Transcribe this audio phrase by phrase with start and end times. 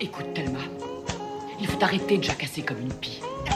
[0.00, 0.60] Écoute, Thelma,
[1.60, 3.20] il faut arrêter de jacasser comme une pie.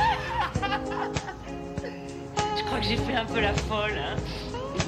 [2.56, 4.16] Je crois que j'ai fait un peu la folle, hein.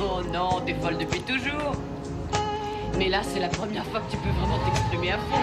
[0.01, 1.77] Oh non, t'es folle depuis toujours.
[2.99, 5.41] Mais là, c'est la première fois que tu peux vraiment t'exprimer à fond.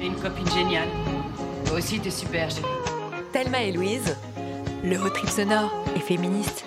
[0.00, 0.88] Et une copine géniale.
[1.64, 2.66] Toi aussi, t'es super, chérie.
[3.32, 4.16] Thelma et Louise,
[4.84, 6.65] le road trip sonore et féministe.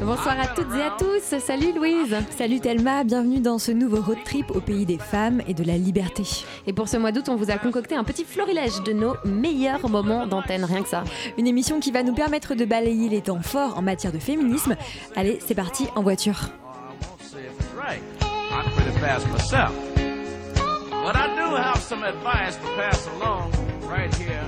[0.00, 4.18] Bonsoir à toutes et à tous, salut Louise Salut Thelma, bienvenue dans ce nouveau road
[4.24, 6.22] trip au pays des femmes et de la liberté.
[6.66, 9.88] Et pour ce mois d'août, on vous a concocté un petit florilège de nos meilleurs
[9.88, 11.04] moments d'antenne, rien que ça.
[11.38, 14.76] Une émission qui va nous permettre de balayer les temps forts en matière de féminisme.
[15.16, 16.50] Allez, c'est parti en voiture.
[21.04, 23.52] But I do have some advice to pass along
[23.86, 24.40] right here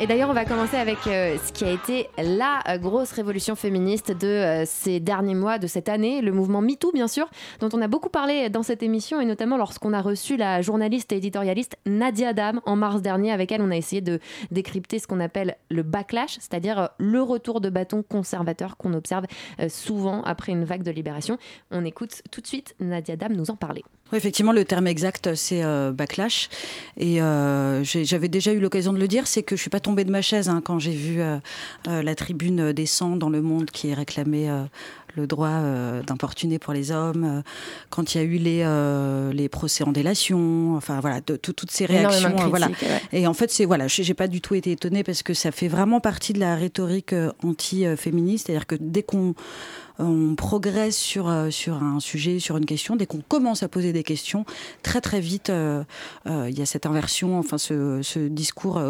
[0.00, 3.54] Et d'ailleurs, on va commencer avec euh, ce qui a été la euh, grosse révolution
[3.54, 7.30] féministe de euh, ces derniers mois, de cette année, le mouvement MeToo, bien sûr,
[7.60, 11.12] dont on a beaucoup parlé dans cette émission, et notamment lorsqu'on a reçu la journaliste
[11.12, 13.30] et éditorialiste Nadia Dam en mars dernier.
[13.30, 14.18] Avec elle, on a essayé de
[14.50, 19.26] décrypter ce qu'on appelle le backlash, c'est-à-dire le retour de bâton conservateur qu'on observe
[19.68, 21.38] souvent après une vague de libération.
[21.70, 23.84] On écoute tout de suite Nadia Dam nous en parler.
[24.12, 26.48] Oui, effectivement, le terme exact, c'est backlash.
[26.96, 30.10] Et j'avais déjà eu l'occasion de le dire, c'est que je suis pas tombée de
[30.10, 31.36] ma chaise hein, quand j'ai vu euh,
[31.88, 34.64] euh, la tribune des sangs dans le monde qui réclamait euh,
[35.14, 35.60] le droit
[36.04, 37.44] d'importuner pour les hommes,
[37.88, 41.86] quand il y a eu les, les procès en délation, enfin voilà, de, toutes ces
[41.86, 42.34] réactions.
[42.48, 42.68] voilà.
[43.12, 45.68] Et en fait, c'est voilà, j'ai pas du tout été étonnée parce que ça fait
[45.68, 49.36] vraiment partie de la rhétorique anti-féministe, c'est-à-dire que dès qu'on
[49.98, 52.96] on progresse sur, euh, sur un sujet, sur une question.
[52.96, 54.44] Dès qu'on commence à poser des questions,
[54.82, 55.84] très très vite, euh,
[56.26, 58.80] euh, il y a cette inversion, enfin ce, ce discours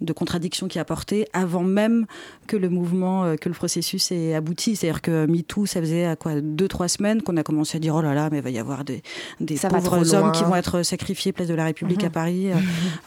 [0.00, 2.06] de contradiction qui est apporté avant même
[2.46, 4.76] que le mouvement, que le processus ait abouti.
[4.76, 7.94] C'est-à-dire que MeToo, ça faisait à quoi deux trois semaines qu'on a commencé à dire
[7.94, 9.02] oh là là, mais il va y avoir des,
[9.40, 12.12] des pauvres hommes qui vont être sacrifiés place de la République à mhm.
[12.12, 12.48] Paris.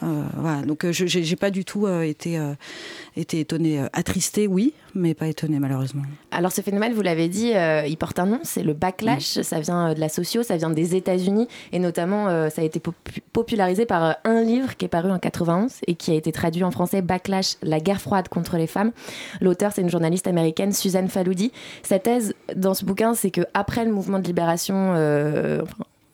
[0.36, 0.62] voilà.
[0.62, 2.40] Donc je j'ai pas du tout été
[3.16, 6.02] été étonnée, attristée, oui, mais pas étonnée malheureusement.
[6.30, 9.40] Alors ce phénomène, vous l'avez dit, euh, il porte un nom, c'est le backlash.
[9.42, 12.64] Ça vient euh, de la socio, ça vient des États-Unis et notamment euh, ça a
[12.64, 12.80] été
[13.32, 16.70] popularisé par un livre qui est paru en 91 et qui a été traduit en
[16.70, 18.92] français Backlash, la guerre froide contre les femmes.
[19.40, 21.52] L'auteur, c'est une journaliste américaine, Suzanne Faloudi.
[21.82, 24.94] Sa thèse dans ce bouquin, c'est que après le mouvement de libération,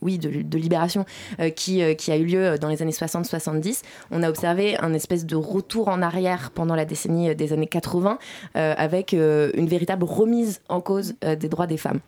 [0.03, 1.05] oui, de, libération
[1.41, 3.83] euh, qui, euh, qui, a eu lieu dans les années 60-70.
[4.11, 8.19] On a observé un espèce de retour en arrière pendant la décennie des années 80
[8.57, 12.01] euh, avec une véritable remise en cause des droits des femmes.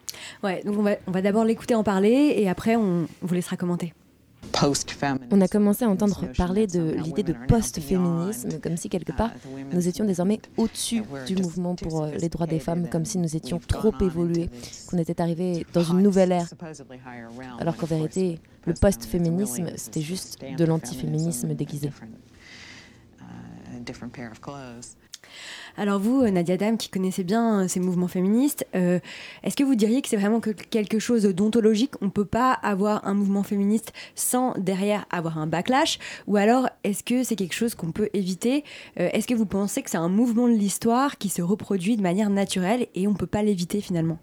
[0.43, 3.57] Ouais, donc on va, on va d'abord l'écouter en parler et après on vous laissera
[3.57, 3.95] commenter.
[5.31, 9.31] On a commencé à entendre parler de l'idée de post-féminisme, comme si quelque part
[9.73, 13.37] nous étions désormais au-dessus du mouvement pour euh, les droits des femmes, comme si nous
[13.37, 14.51] étions trop évolués,
[14.89, 16.49] qu'on était arrivé dans une nouvelle ère.
[17.59, 21.91] Alors qu'en vérité, le post-féminisme, c'était juste de l'antiféminisme déguisé.
[25.77, 29.01] Alors vous, Nadia Dam, qui connaissez bien euh, ces mouvements féministes, euh,
[29.43, 31.93] est-ce que vous diriez que c'est vraiment quelque chose d'ontologique?
[32.01, 35.99] On ne peut pas avoir un mouvement féministe sans derrière avoir un backlash?
[36.27, 38.65] Ou alors est-ce que c'est quelque chose qu'on peut éviter?
[39.01, 42.03] Euh, Est-ce que vous pensez que c'est un mouvement de l'histoire qui se reproduit de
[42.03, 44.19] manière naturelle et on ne peut pas l'éviter finalement?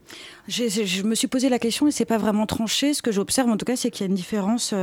[0.48, 2.94] Je me suis posé la question et c'est pas vraiment tranché.
[2.94, 4.74] Ce que j'observe en tout cas, c'est qu'il y a une différence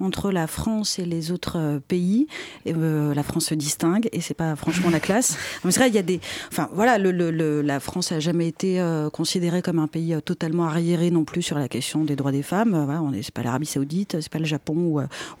[0.00, 2.26] entre la France et les autres pays.
[2.64, 5.36] La France se distingue et c'est pas franchement la classe.
[5.64, 6.02] Mais c'est il y a
[6.50, 11.10] Enfin, voilà, la France a jamais été euh, considérée comme un pays euh, totalement arriéré
[11.10, 12.74] non plus sur la question des droits des femmes.
[12.74, 14.74] Euh, voilà, on n'est pas l'Arabie Saoudite, c'est pas le Japon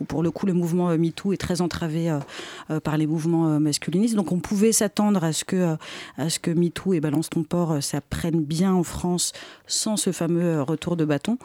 [0.00, 2.16] où, pour le coup le mouvement MeToo est très entravé
[2.84, 4.14] par les mouvements masculinistes.
[4.14, 5.76] Donc on pouvait s'attendre à ce que
[6.18, 8.00] à MeToo et Balance ton port ça
[8.32, 9.32] bien en France
[9.66, 11.38] sans ce fameux retour de bâton.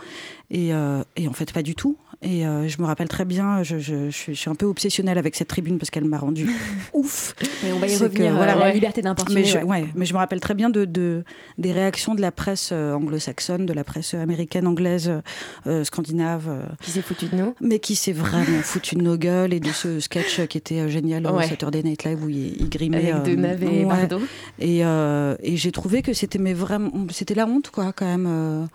[0.51, 1.97] Et en fait pas du tout.
[2.23, 5.35] Et euh, je me rappelle très bien, je, je, je, suis un peu obsessionnelle avec
[5.35, 6.49] cette tribune parce qu'elle m'a rendu
[6.93, 7.35] ouf.
[7.63, 9.43] Et on va y revenir, voilà, la liberté d'importuner.
[9.43, 9.85] Mais, ouais.
[9.93, 11.23] mais je me rappelle très bien de, de
[11.59, 15.11] des réactions de la presse euh, anglo-saxonne, de la presse américaine, anglaise,
[15.67, 16.49] euh, scandinave.
[16.81, 17.53] qui s'est foutu de nous.
[17.61, 21.27] Mais qui s'est vraiment foutu de nos gueules et de ce sketch qui était génial
[21.27, 23.11] au Saturday Night Live où il, il grimait.
[23.11, 24.21] Avec Deneuve et Bardot.
[24.57, 28.67] Et, et j'ai trouvé que c'était mais vraiment, c'était la honte quoi quand même.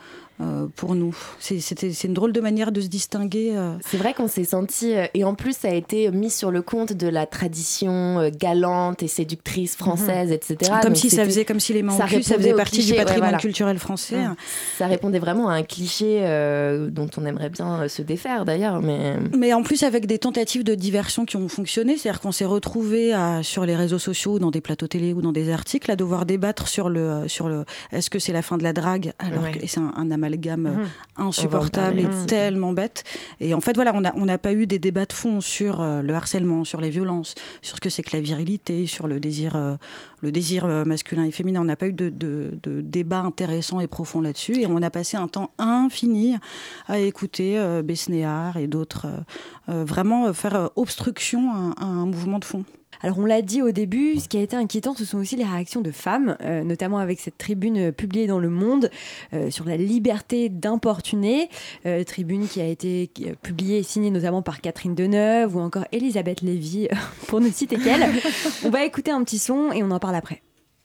[0.43, 1.15] Euh, pour nous.
[1.39, 3.53] C'est une drôle de manière de se distinguer.
[3.55, 3.77] Euh.
[3.87, 6.63] C'est vrai qu'on s'est senti, euh, et en plus ça a été mis sur le
[6.63, 10.35] compte de la tradition galante et séductrice française, mhm.
[10.35, 10.73] etc.
[10.83, 14.17] Comme si ça faisait, comme si les ça, ça faisait partie du patrimoine culturel français.
[14.79, 16.21] Ça répondait vraiment à un cliché
[16.91, 18.81] dont on aimerait bien se défaire d'ailleurs.
[18.81, 19.17] Mais...
[19.37, 23.15] mais en plus avec des tentatives de diversion qui ont fonctionné, c'est-à-dire qu'on s'est retrouvé
[23.43, 26.69] sur les réseaux sociaux, dans des plateaux télé ou dans des articles, à devoir débattre
[26.69, 29.81] sur le, sur le est-ce que c'est la fin de la drague alors que c'est
[29.81, 30.89] un, un amalgame amalgame mhm.
[31.17, 33.05] insupportable et tellement bête.
[33.41, 36.65] Et en fait, voilà, on n'a pas eu des débats de fond sur le harcèlement,
[36.65, 39.77] sur les violences, sur ce que c'est que la virilité, sur le désir,
[40.21, 41.61] le désir masculin et féminin.
[41.61, 44.61] On n'a pas eu de, de, de, débat intéressant et profond là-dessus.
[44.61, 46.37] Et on a passé un temps infini
[46.87, 49.07] à écouter Besnéard et d'autres
[49.69, 52.65] vraiment faire obstruction à un mouvement de fond.
[53.03, 55.45] Alors on l'a dit au début, ce qui a été inquiétant, ce sont aussi les
[55.45, 58.91] réactions de femmes, euh, notamment avec cette tribune euh, publiée dans Le Monde
[59.35, 61.49] euh, sur la liberté d'importuner,
[62.07, 63.11] tribune qui a été
[63.43, 66.89] publiée et signée notamment par Catherine Deneuve ou encore Elisabeth Lévy,
[67.27, 68.07] pour ne citer qu'elle.
[68.65, 70.43] on va écouter un petit son et on en parle après.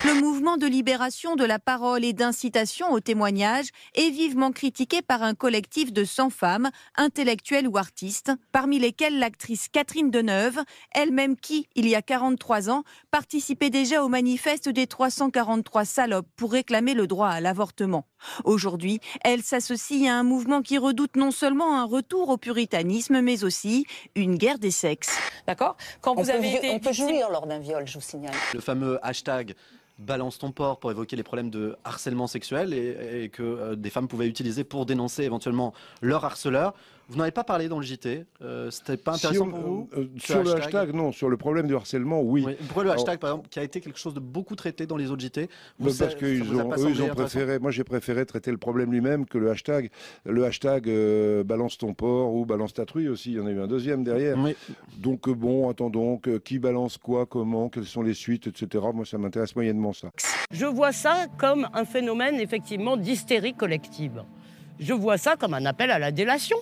[0.07, 5.21] Le mouvement de libération de la parole et d'incitation au témoignage est vivement critiqué par
[5.21, 10.59] un collectif de 100 femmes, intellectuelles ou artistes, parmi lesquelles l'actrice Catherine Deneuve,
[10.93, 16.53] elle-même qui, il y a 43 ans, participait déjà au manifeste des 343 salopes pour
[16.53, 18.05] réclamer le droit à l'avortement.
[18.45, 23.43] Aujourd'hui, elle s'associe à un mouvement qui redoute non seulement un retour au puritanisme, mais
[23.43, 25.19] aussi une guerre des sexes.
[25.45, 25.75] D'accord?
[25.99, 28.35] Quand vous avez peut, été on peut jouir lors d'un viol, je vous signale.
[28.53, 29.53] Le fameux hashtag
[29.99, 34.07] balance ton porc pour évoquer les problèmes de harcèlement sexuel et, que euh, des femmes
[34.07, 36.73] pouvaient utiliser pour dénoncer éventuellement leur harceleur.
[37.09, 38.25] Vous n'avez pas parlé dans le JT.
[38.41, 41.13] Euh, C'était pas intéressant pour vous euh, Sur le hashtag, non.
[41.13, 42.45] Sur le problème du harcèlement, oui.
[42.65, 45.09] Pourquoi le hashtag, par exemple, qui a été quelque chose de beaucoup traité dans les
[45.09, 45.49] autres JT
[45.79, 47.59] bah, Parce qu'ils ont, ils ont préféré.
[47.59, 49.89] Moi, j'ai préféré traiter le problème lui-même que le hashtag.
[50.25, 53.31] Le hashtag euh, balance ton porc ou balance ta truie aussi.
[53.31, 54.37] Il y en a eu un deuxième derrière.
[54.97, 56.17] Donc bon, attendons.
[56.43, 58.83] qui balance quoi, comment, quelles sont les suites, etc.
[58.93, 60.09] Moi, ça m'intéresse moyennement ça.
[60.51, 64.23] Je vois ça comme un phénomène effectivement d'hystérie collective.
[64.79, 66.57] Je vois ça comme un appel à la délation.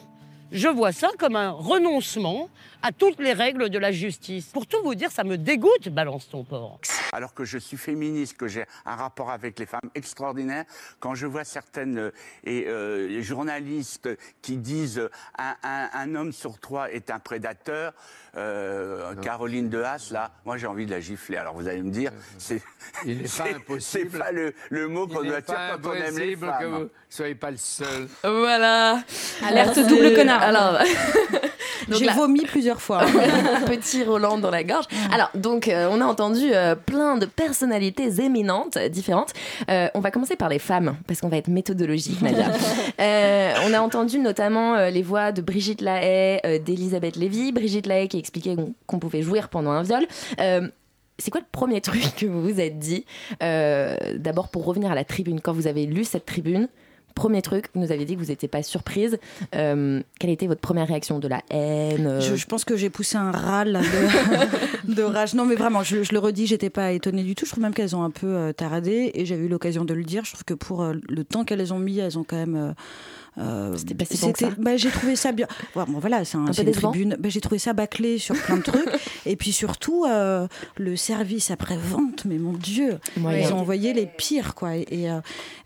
[0.55, 2.47] Je vois ça comme un renoncement
[2.85, 4.45] à toutes les règles de la justice.
[4.45, 6.79] Pour tout vous dire, ça me dégoûte, balance ton porc.
[7.13, 10.65] Alors que je suis féministe, que j'ai un rapport avec les femmes extraordinaire,
[10.99, 12.11] quand je vois certaines euh,
[12.43, 14.09] et, euh, journalistes
[14.43, 15.09] qui disent
[15.39, 17.93] un, un, homme sur trois est un prédateur,
[18.37, 21.37] euh, Caroline de Haas, là, moi j'ai envie de la gifler.
[21.37, 22.61] Alors vous allez me dire, c'est
[23.79, 26.59] c'est pas le, le mot qu'on doit dire quand on aime les femmes.
[26.59, 28.07] que vous soyez pas le seul.
[28.23, 29.01] Voilà.
[29.43, 30.43] Alerte double connard.
[30.43, 30.79] Alors.
[31.89, 33.05] J'ai vomi plusieurs fois.
[33.67, 34.85] Petit Roland dans la gorge.
[35.11, 39.33] Alors, donc, euh, on a entendu euh, plein de personnalités éminentes, différentes.
[39.69, 42.47] Euh, on va commencer par les femmes, parce qu'on va être méthodologique, Nadia.
[43.67, 47.51] on a entendu notamment les voix de Brigitte Lahaye, d'Elisabeth Lévy.
[47.51, 48.55] Brigitte Lahaye qui expliquait
[48.87, 50.05] qu'on pouvait jouir pendant un viol
[51.17, 53.05] c'est quoi le premier truc que vous vous êtes dit
[53.39, 56.67] D'abord, pour revenir à la tribune, quand vous avez lu cette tribune,
[57.15, 59.17] Premier truc, vous nous avez dit que vous n'étiez pas surprise.
[59.55, 63.15] Euh, quelle était votre première réaction De la haine euh je, pense que j'ai poussé
[63.17, 63.79] un râle
[64.83, 65.33] de, rage.
[65.33, 67.45] Non, mais vraiment, je, le redis, j'étais pas étonnée du tout.
[67.45, 70.03] Je trouve même qu'elles ont un peu euh, taradé et j'avais eu l'occasion de le
[70.03, 70.25] dire.
[70.25, 72.75] Je trouve que pour le temps qu'elles ont mis, elles ont quand même
[73.37, 75.47] euh, c'était pas si bon bah, J'ai trouvé ça bien.
[75.75, 77.17] bon, voilà, c'est un, une tribune.
[77.19, 78.89] Bah, j'ai trouvé ça bâclé sur plein de trucs.
[79.25, 80.47] Et puis surtout, euh,
[80.77, 84.55] le service après-vente, mais mon Dieu, ils ont envoyé les pires.
[84.55, 84.77] Quoi.
[84.77, 85.09] Et,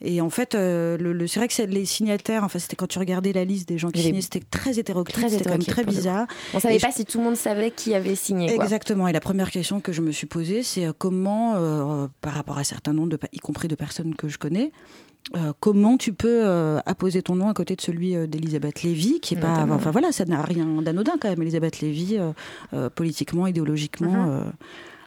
[0.02, 3.34] et, euh, en fait, le, c'est vrai que les signataires, enfin, c'était quand tu regardais
[3.34, 6.28] la liste des gens qui signaient, c'était très hétéroclite, c'était quand même très bizarre.
[6.54, 8.56] On savait pas si tout le monde savait qui avait signé.
[8.56, 8.64] Quoi.
[8.64, 9.08] Exactement.
[9.08, 12.94] Et la première question que je me suis posée, c'est comment, par rapport à certains
[12.94, 14.72] noms, de, y compris de personnes que je connais,
[15.36, 19.20] euh, comment tu peux euh, apposer ton nom à côté de celui euh, d'Elisabeth Lévy,
[19.20, 22.18] qui est pas, enfin voilà, ça n'a rien d'anodin quand même, Elisabeth Lévy,
[22.96, 24.44] politiquement, idéologiquement.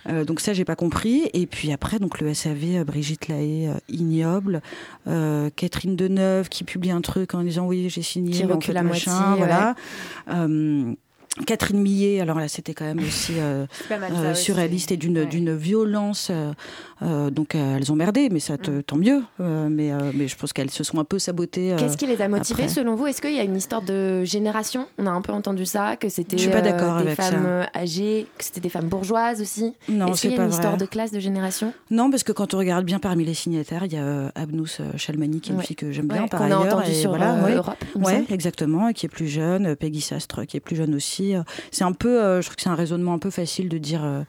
[0.07, 0.25] Mhm.
[0.25, 1.29] donc ça, j'ai pas compris.
[1.35, 4.63] Et puis après, donc le SAV, Brigitte Lahaye, ignoble,
[5.07, 9.13] Catherine Deneuve qui publie un truc en disant oui, j'ai signé, qui recule la moitié,
[9.37, 9.75] voilà.
[11.47, 13.35] Catherine Millet, alors là c'était quand même aussi
[14.35, 16.31] surréaliste et d'une d'une violence
[17.03, 18.83] euh, donc euh, elles ont merdé, mais ça mm.
[18.87, 19.23] tant mieux.
[19.41, 21.75] Euh, mais, mais je pense qu'elles se sont un peu sabotées.
[21.79, 23.07] Qu'est-ce qui les a motivées selon vous?
[23.07, 24.87] Est-ce qu'il y a une histoire de génération?
[24.99, 28.89] On a un peu entendu ça, que c'était des femmes âgées, que c'était des femmes
[28.89, 29.75] bourgeoises aussi.
[29.89, 31.73] Non, Est-ce qu'il y a une histoire de classe, de génération?
[31.91, 35.41] Non, parce que quand on regarde bien parmi les signataires, il y a Abnous Chalmani,
[35.41, 36.63] qui est une fille que j'aime bien par ailleurs.
[36.63, 37.85] A entendu sur voilà, Europe.
[37.97, 39.75] Ouais, exactement, qui est plus jeune.
[39.77, 41.22] Peggy Sastre, qui est plus jeune aussi.
[41.71, 44.25] C'est un peu, je trouve que c'est un raisonnement un peu facile de dire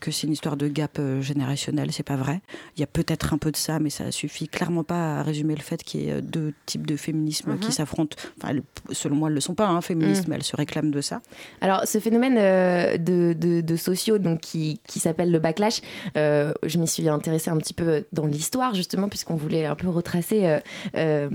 [0.00, 1.92] que c'est une histoire de gap générationnel.
[1.92, 2.40] C'est pas vrai.
[2.76, 5.54] Il y a peut-être un peu de ça, mais ça suffit clairement pas à résumer
[5.54, 7.72] le fait qu'il y ait deux types de féminisme qui mhm.
[7.72, 8.16] s'affrontent.
[8.42, 8.54] Enfin,
[8.92, 10.30] selon moi, elles ne le sont pas, hein, féministes, mhm.
[10.30, 11.20] mais elles se réclament de ça.
[11.60, 15.80] Alors, ce phénomène euh, de, de, sociaux donc, qui, qui s'appelle le backlash,
[16.16, 19.88] euh, je m'y suis intéressée un petit peu dans l'histoire, justement, puisqu'on voulait un peu
[19.88, 20.58] retracer
[20.96, 21.28] euh,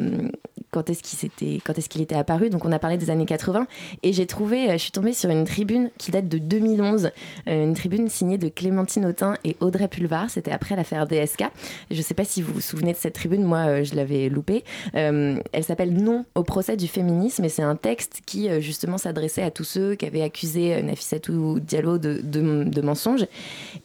[0.71, 2.49] quand est-ce qu'il était, quand est-ce qu'il était apparu.
[2.49, 3.67] Donc, on a parlé des années 80,
[4.03, 7.11] et j'ai trouvé, je suis tombée sur une tribune qui date de 2011,
[7.47, 10.29] euh, une tribune signée de Clémentine Autain et Audrey Pulvar.
[10.29, 11.45] C'était après l'affaire DSK.
[11.89, 14.29] Je ne sais pas si vous vous souvenez de cette tribune, moi euh, je l'avais
[14.29, 14.63] loupée.
[14.93, 19.51] elle s'appelle Non au procès du féminisme et c'est un texte qui justement s'adressait à
[19.51, 23.25] tous ceux qui avaient accusé Nafissatou Diallo de, de, mensonges.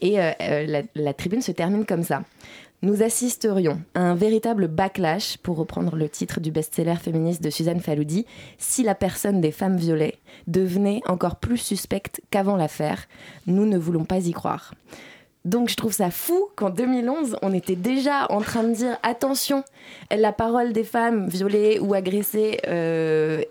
[0.00, 2.22] Et la tribune se termine comme ça.
[2.82, 7.80] Nous assisterions à un véritable backlash, pour reprendre le titre du best-seller féministe de Suzanne
[7.80, 8.26] Faloudi,
[8.58, 10.16] si la personne des femmes violées
[10.46, 13.06] devenait encore plus suspecte qu'avant l'affaire.
[13.46, 14.74] Nous ne voulons pas y croire.
[15.46, 19.64] Donc je trouve ça fou qu'en 2011, on était déjà en train de dire attention,
[20.10, 23.42] la parole des femmes violées ou agressées euh,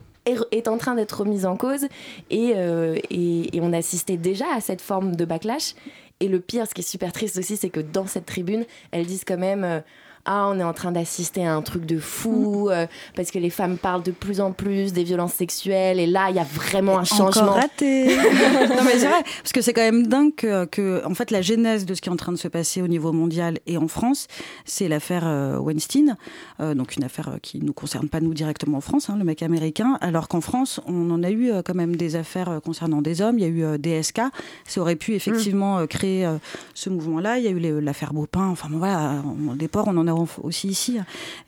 [0.52, 1.88] est en train d'être mise en cause
[2.34, 5.74] euh, et, et, on assistait déjà à cette forme de backlash.
[6.20, 9.06] Et le pire, ce qui est super triste aussi, c'est que dans cette tribune, elles
[9.06, 9.80] disent quand même euh,
[10.26, 12.72] ah on est en train d'assister à un truc de fou mm.
[12.72, 16.30] euh, parce que les femmes parlent de plus en plus des violences sexuelles et là
[16.30, 17.44] il y a vraiment un changement.
[17.44, 18.08] Encore raté.
[18.18, 21.86] non mais c'est vrai parce que c'est quand même dingue que, en fait la genèse
[21.86, 24.28] de ce qui est en train de se passer au niveau mondial et en France,
[24.66, 26.18] c'est l'affaire euh, Weinstein,
[26.60, 29.44] euh, donc une affaire qui nous concerne pas nous directement en France, hein, le mec
[29.44, 33.38] américain, alors qu'en France on en a eu quand même des affaires concernant des hommes.
[33.38, 34.22] Il y a eu DSK,
[34.66, 36.28] ça aurait pu effectivement créer
[36.74, 37.38] ce mouvement-là.
[37.38, 38.48] Il y a eu l'affaire Beaupin.
[38.48, 39.22] Enfin bon, voilà,
[39.56, 40.98] des ports on en a aussi ici.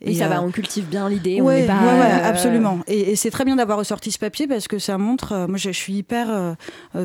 [0.01, 1.41] Et ça va, euh, on cultive bien l'idée.
[1.41, 2.79] Oui, ouais, euh, absolument.
[2.87, 5.33] Et, c'est très bien d'avoir ressorti ce papier parce que ça montre.
[5.33, 6.55] Euh, moi, je, suis hyper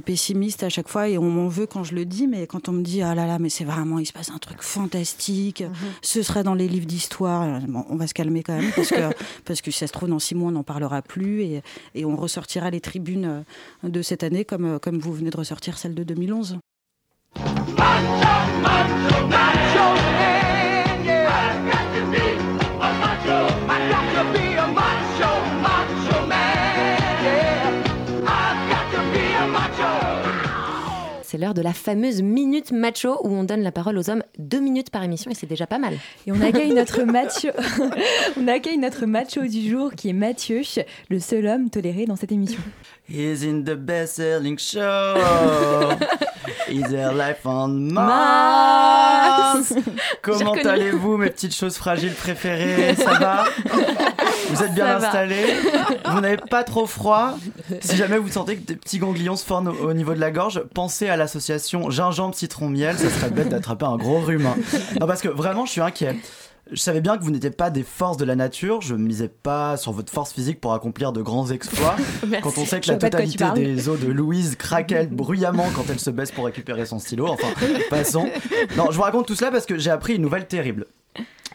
[0.07, 2.73] pessimiste à chaque fois et on m'en veut quand je le dis, mais quand on
[2.73, 5.73] me dit ah là là, mais c'est vraiment, il se passe un truc fantastique, mhm.
[6.01, 7.61] ce sera dans les livres d'histoire.
[7.91, 9.11] on va se calmer quand même parce que
[9.45, 11.63] parce que si ça se trouve dans six mois, on n'en parlera plus et,
[11.95, 13.45] et on ressortira les tribunes
[13.83, 16.59] de cette année comme comme vous venez de ressortir celle de 2011.
[31.33, 34.61] C'est l'heure de la fameuse minute macho où on donne la parole aux hommes deux
[34.61, 35.95] minutes par émission et c'est déjà pas mal.
[36.27, 37.49] Et on accueille notre macho,
[38.39, 40.61] on accueille notre macho du jour qui est Mathieu,
[41.09, 42.61] le seul homme toléré dans cette émission.
[43.09, 45.17] He's in the best-selling show.
[46.69, 49.75] Is there life on Mars?
[50.23, 52.95] Comment allez-vous, mes petites choses fragiles préférées?
[52.95, 53.45] Ça va?
[54.49, 55.47] Vous êtes bien installés?
[56.07, 57.37] Vous n'avez pas trop froid?
[57.81, 60.63] Si jamais vous sentez que des petits ganglions se forment au niveau de la gorge,
[60.73, 62.97] pensez à l'association gingembre citron miel.
[62.97, 64.47] Ça serait bête d'attraper un gros rhume.
[64.47, 64.57] Hein.
[65.01, 66.17] Non, parce que vraiment, je suis inquiet
[66.71, 68.81] je savais bien que vous n'étiez pas des forces de la nature.
[68.81, 71.97] Je ne misais pas sur votre force physique pour accomplir de grands exploits.
[72.43, 76.11] quand on sait que la totalité des os de Louise craquent bruyamment quand elle se
[76.11, 77.27] baisse pour récupérer son stylo.
[77.27, 77.49] Enfin,
[77.91, 78.29] passons.
[78.77, 80.87] Non, je vous raconte tout cela parce que j'ai appris une nouvelle terrible.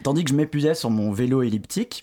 [0.03, 2.01] Tandis que je m'épuisais sur mon vélo elliptique,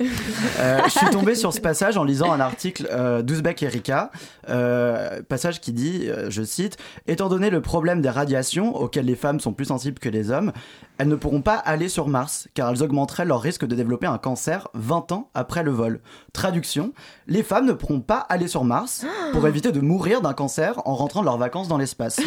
[0.58, 4.10] euh, je suis tombé sur ce passage en lisant un article euh, d'Ouzbek Erika,
[4.48, 9.16] euh, passage qui dit, euh, je cite, Étant donné le problème des radiations auxquelles les
[9.16, 10.52] femmes sont plus sensibles que les hommes,
[10.98, 14.18] elles ne pourront pas aller sur Mars car elles augmenteraient leur risque de développer un
[14.18, 16.00] cancer 20 ans après le vol.
[16.32, 16.92] Traduction,
[17.26, 20.94] les femmes ne pourront pas aller sur Mars pour éviter de mourir d'un cancer en
[20.94, 22.20] rentrant de leurs vacances dans l'espace.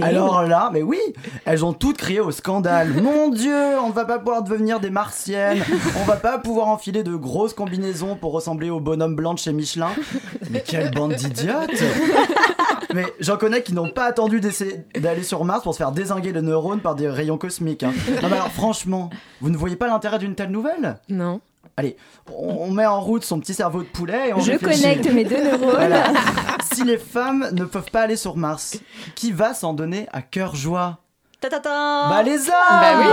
[0.00, 0.98] Alors là, mais oui,
[1.44, 3.02] elles ont toutes crié au scandale.
[3.02, 5.62] Mon Dieu, on ne va pas pouvoir devenir des martiennes,
[6.00, 9.90] on va pas pouvoir enfiler de grosses combinaisons pour ressembler aux bonhommes blancs chez Michelin.
[10.50, 11.82] Mais quelle bande d'idiotes
[12.94, 16.40] Mais j'en connais qui n'ont pas attendu d'aller sur Mars pour se faire désinguer le
[16.40, 17.82] neurone par des rayons cosmiques.
[17.82, 17.92] Hein.
[18.22, 20.98] Non, mais alors franchement, vous ne voyez pas l'intérêt d'une telle nouvelle?
[21.08, 21.40] Non.
[21.76, 21.96] Allez,
[22.32, 25.42] on, met en route son petit cerveau de poulet et on Je connecte mes deux
[25.42, 25.92] neurones.
[26.72, 28.80] si les femmes ne peuvent pas aller sur Mars,
[29.14, 31.00] qui va s'en donner à cœur joie?
[32.10, 33.06] Bah les hommes bah oui.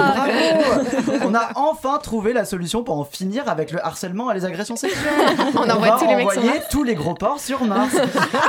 [1.05, 4.45] Bravo On a enfin trouvé la solution pour en finir avec le harcèlement et les
[4.45, 5.11] agressions sexuelles.
[5.55, 7.95] On, envoie tous les mecs envoyer tous les gros porcs sur Mars.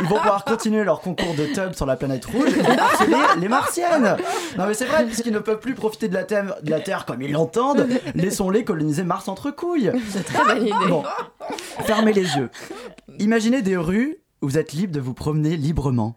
[0.01, 4.17] Ils vont pouvoir continuer leur concours de tub sur la planète rouge et les martiennes.
[4.59, 7.05] Non mais c'est vrai, puisqu'ils ne peuvent plus profiter de la, Terre, de la Terre
[7.07, 9.93] comme ils l'entendent, laissons-les coloniser Mars entre couilles.
[10.11, 10.89] C'est très bonne idée.
[10.89, 11.03] Bon,
[11.85, 12.51] fermez les yeux.
[13.19, 16.17] Imaginez des rues vous êtes libre de vous promener librement.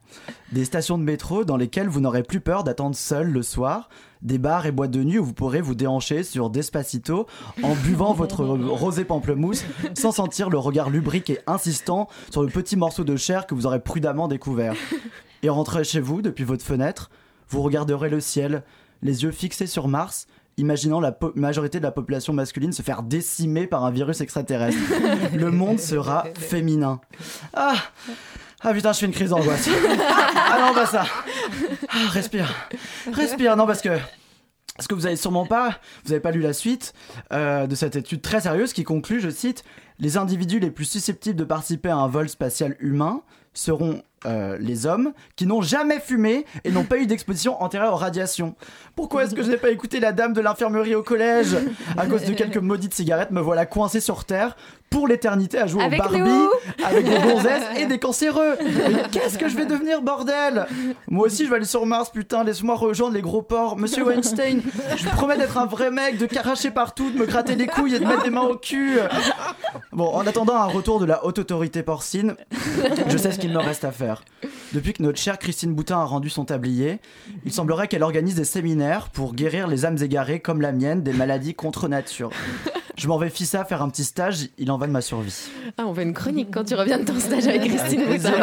[0.51, 3.89] Des stations de métro dans lesquelles vous n'aurez plus peur d'attendre seul le soir.
[4.21, 7.27] Des bars et boîtes de nuit où vous pourrez vous déhancher sur Despacito
[7.63, 9.63] en buvant votre rosé pamplemousse
[9.97, 13.65] sans sentir le regard lubrique et insistant sur le petit morceau de chair que vous
[13.65, 14.75] aurez prudemment découvert.
[15.43, 17.09] Et rentrez chez vous depuis votre fenêtre,
[17.49, 18.63] vous regarderez le ciel,
[19.03, 20.27] les yeux fixés sur Mars
[20.57, 24.79] imaginant la majorité de la population masculine se faire décimer par un virus extraterrestre.
[25.33, 26.99] le monde sera féminin.
[27.53, 27.75] Ah
[28.61, 29.69] ah putain, je fais une crise d'angoisse.
[30.35, 31.05] ah non, pas ça.
[31.89, 32.51] Ah, respire.
[33.11, 33.97] Respire, non, parce que.
[34.75, 36.93] Parce que vous avez sûrement pas, vous avez pas lu la suite
[37.33, 39.63] euh, de cette étude très sérieuse qui conclut, je cite,
[39.97, 43.23] les individus les plus susceptibles de participer à un vol spatial humain
[43.53, 47.97] seront euh, les hommes qui n'ont jamais fumé et n'ont pas eu d'exposition antérieure aux
[47.97, 48.55] radiations.
[48.95, 51.55] Pourquoi est-ce que je n'ai pas écouté la dame de l'infirmerie au collège?
[51.97, 54.55] À cause de quelques maudites cigarettes, me voilà coincé sur Terre
[54.89, 56.19] pour l'éternité à jouer au Barbie
[56.83, 58.57] avec des gonzesses et des cancéreux.
[59.11, 60.65] Qu'est-ce que je vais devenir, bordel?
[61.07, 63.77] Moi aussi, je vais aller sur Mars, putain, laisse-moi rejoindre les gros porcs.
[63.77, 64.61] Monsieur Weinstein,
[64.95, 67.95] je vous promets d'être un vrai mec, de caracher partout, de me gratter les couilles
[67.95, 68.99] et de mettre des mains au cul.
[69.91, 72.35] Bon, en attendant un retour de la haute autorité porcine,
[73.07, 74.23] je sais ce qu'il me reste à faire.
[74.73, 76.99] Depuis que notre chère Christine Boutin a rendu son tablier,
[77.45, 81.13] il semblerait qu'elle organise des séminaires pour guérir les âmes égarées comme la mienne des
[81.13, 82.31] maladies contre nature.
[82.97, 85.49] Je m'en vais Fissa faire un petit stage, il en va de ma survie.
[85.77, 88.33] Ah, on veut une chronique quand tu reviens de ton stage avec Christine Boutin.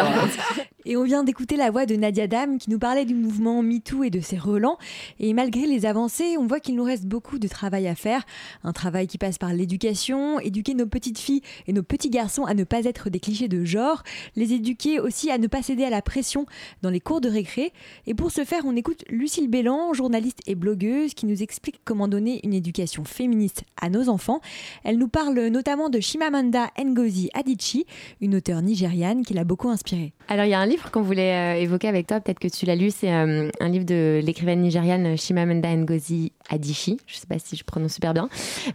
[0.87, 4.05] Et on vient d'écouter la voix de Nadia Dam qui nous parlait du mouvement MeToo
[4.05, 4.77] et de ses relents.
[5.19, 8.23] Et malgré les avancées, on voit qu'il nous reste beaucoup de travail à faire.
[8.63, 12.53] Un travail qui passe par l'éducation, éduquer nos petites filles et nos petits garçons à
[12.53, 14.03] ne pas être des clichés de genre,
[14.37, 16.45] les éduquer aussi à ne pas céder à la pression
[16.83, 17.73] dans les cours de récré.
[18.07, 22.09] Et pour ce faire, on écoute Lucille Bélan, journaliste et blogueuse, qui nous explique comment
[22.09, 24.43] donner une éducation féministe à nos enfants.
[24.85, 27.87] Elle nous parle notamment de Shimamanda Ngozi Adichie,
[28.21, 30.13] une auteure nigériane qui l'a beaucoup inspirée.
[30.29, 32.65] Alors il y a un livre qu'on voulait euh, évoquer avec toi, peut-être que tu
[32.67, 37.27] l'as lu, c'est euh, un livre de l'écrivaine nigériane Shimamanda Ngozi Adichie, je ne sais
[37.27, 38.29] pas si je prononce super bien.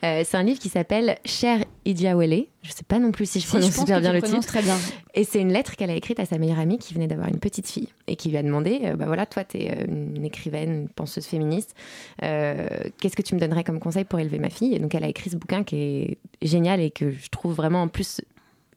[0.04, 2.46] Euh, c'est un livre qui s'appelle Cher Idiawele.
[2.62, 4.46] Je ne sais pas non plus si je prononce super bien le titre.
[4.46, 4.76] très bien.
[5.14, 7.40] Et c'est une lettre qu'elle a écrite à sa meilleure amie qui venait d'avoir une
[7.40, 10.90] petite fille et qui lui a demandé, bah voilà, toi tu es une écrivaine, une
[10.90, 11.74] penseuse féministe,
[12.20, 14.76] qu'est-ce que tu me donnerais comme conseil pour élever ma fille?
[14.76, 17.84] Et donc elle a écrit ce bouquin qui est génial et que je trouve vraiment
[17.84, 18.22] en plus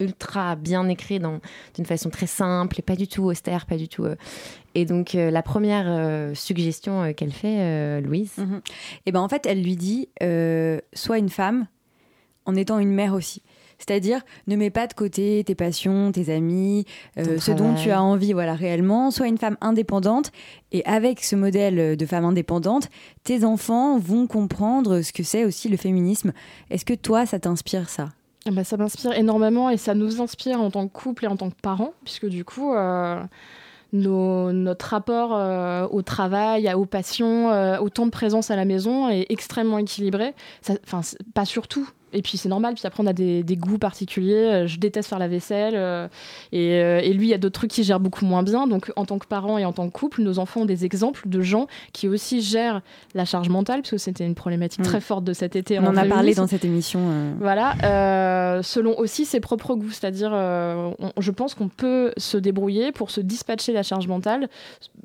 [0.00, 4.04] ultra bien écrit d'une façon très simple et pas du tout austère, pas du tout.
[4.04, 4.16] Euh.
[4.74, 8.60] Et donc euh, la première euh, suggestion qu'elle fait, Louise, et mhm.
[9.06, 10.08] eh ben en fait elle lui dit
[10.92, 11.66] sois une femme
[12.44, 13.42] en étant une mère aussi.
[13.86, 16.84] C'est-à-dire, ne mets pas de côté tes passions, tes amis,
[17.16, 19.10] ce dont tu as envie, voilà, réellement.
[19.10, 20.30] Sois une femme indépendante.
[20.70, 22.88] Et avec ce modèle de femme indépendante,
[23.24, 26.32] tes enfants vont comprendre ce que c'est aussi le féminisme.
[26.70, 28.08] Est-ce que toi, ça t'inspire ça?
[28.46, 31.36] Ah bah, ça m'inspire énormément et ça nous inspire en tant que couple et en
[31.36, 33.22] tant que parents, puisque du coup, euh,
[33.92, 39.08] notre rapport euh, au travail, aux passions, euh, au temps de présence à la maison
[39.08, 40.34] est extrêmement équilibré.
[40.84, 41.02] Enfin,
[41.34, 44.34] pas surtout, et puis c'est normal, puis après on a des, goûts particuliers.
[44.34, 45.74] Euh, je déteste faire la vaisselle.
[45.76, 46.08] Euh,
[46.54, 48.66] euh, et, lui, il y a d'autres trucs qui gèrent beaucoup moins bien.
[48.66, 51.28] Donc en tant que parents et en tant que couple, nos enfants ont des exemples
[51.28, 52.82] de gens qui aussi gèrent
[53.14, 54.84] la charge mentale, parce que c'était une problématique mm.
[54.84, 55.78] très forte de cet été.
[55.78, 57.00] On en, a parlé dans cette émission.
[57.38, 59.90] Voilà, selon aussi ses propres goûts.
[59.90, 60.30] C'est-à-dire,
[61.18, 64.48] je pense qu'on peut se débrouiller pour se dispatcher la charge mentale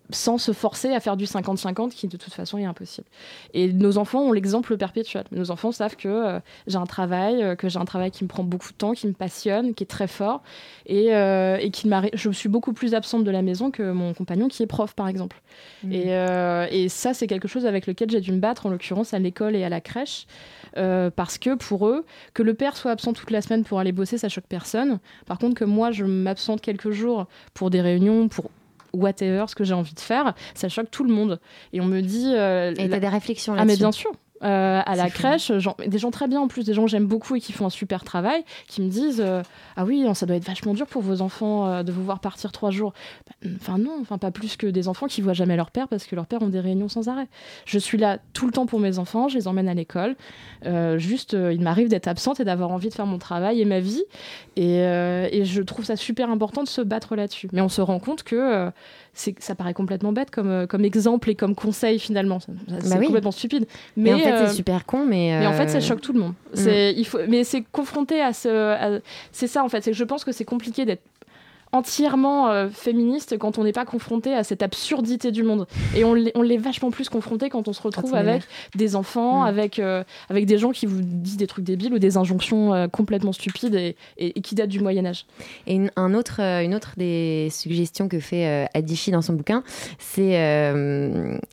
[0.10, 3.08] sans se forcer à faire du 50-50, qui de toute façon est impossible.
[3.54, 5.26] Et nos enfants ont l'exemple perpétuel.
[5.32, 8.44] Nos enfants savent que j'ai un travail, euh, que j'ai un travail qui me prend
[8.44, 10.44] beaucoup de temps, qui me passionne, qui est très fort,
[10.86, 14.48] et, euh, et qui je suis beaucoup plus absente de la maison que mon compagnon
[14.48, 15.42] qui est prof, par exemple.
[15.84, 15.92] Mmh.
[15.92, 19.14] Et, euh, et, ça, c'est quelque chose avec lequel j'ai dû me battre, en l'occurrence
[19.14, 20.28] à l'école et à la crèche.
[20.76, 24.18] parce que pour eux, que le père soit absent toute la semaine pour aller bosser,
[24.18, 25.00] ça choque personne.
[25.26, 28.52] Par contre, que moi, je m'absente quelques jours pour des réunions, pour
[28.94, 31.40] whatever, ce que j'ai envie de faire, ça choque tout le monde.
[31.74, 32.34] Et on me dit...
[32.34, 34.12] et t'as des réflexions là-dessus Ah mais bien sûr
[34.44, 37.36] euh, à la crèche, des gens très bien en plus, des gens que j'aime beaucoup
[37.36, 39.42] et qui font un super travail, qui me disent euh,
[39.76, 42.52] Ah oui, ça doit être vachement dur pour vos enfants euh, de vous voir partir
[42.52, 42.94] trois jours.
[43.28, 46.06] Bah, enfin, non, enfin, pas plus que des enfants qui voient jamais leur père parce
[46.06, 47.28] que leurs pères ont des réunions sans arrêt.
[47.66, 50.16] Je suis là tout le temps pour mes enfants, je les emmène à l'école.
[50.98, 54.04] juste, il m'arrive d'être absente et d'avoir envie de faire mon travail et ma vie.
[54.56, 57.50] Et, et, je trouve ça super important de se battre là-dessus.
[57.54, 58.72] Mais on se rend compte que
[59.40, 62.40] ça paraît complètement bête comme, euh, comme exemple et comme conseil finalement.
[62.40, 63.66] C'est bah complètement stupide.
[63.96, 65.06] Mais, en fait, c'est euh, super con.
[65.06, 66.34] Mais, mais en fait, ça euh, choque tout le monde.
[66.56, 66.70] Mm.
[66.96, 69.00] Il faut, mais c'est confronté à ce.
[69.32, 69.84] C'est ça en fait.
[69.84, 71.04] C'est que je pense que c'est compliqué d'être
[71.72, 75.68] entièrement euh, féministe quand on n'est pas confronté à cette absurdité du monde.
[75.96, 78.44] Et on l'est vachement plus confronté quand on se retrouve avec
[78.76, 79.48] des enfants, mm.
[79.48, 82.88] avec, euh, avec des gens qui vous disent des trucs débiles ou des injonctions euh,
[82.88, 85.26] complètement stupides et, et, qui datent du Moyen Âge.
[85.66, 89.64] Et une, un autre, une autre des suggestions que fait Adichie dans son bouquin,
[90.00, 90.38] c'est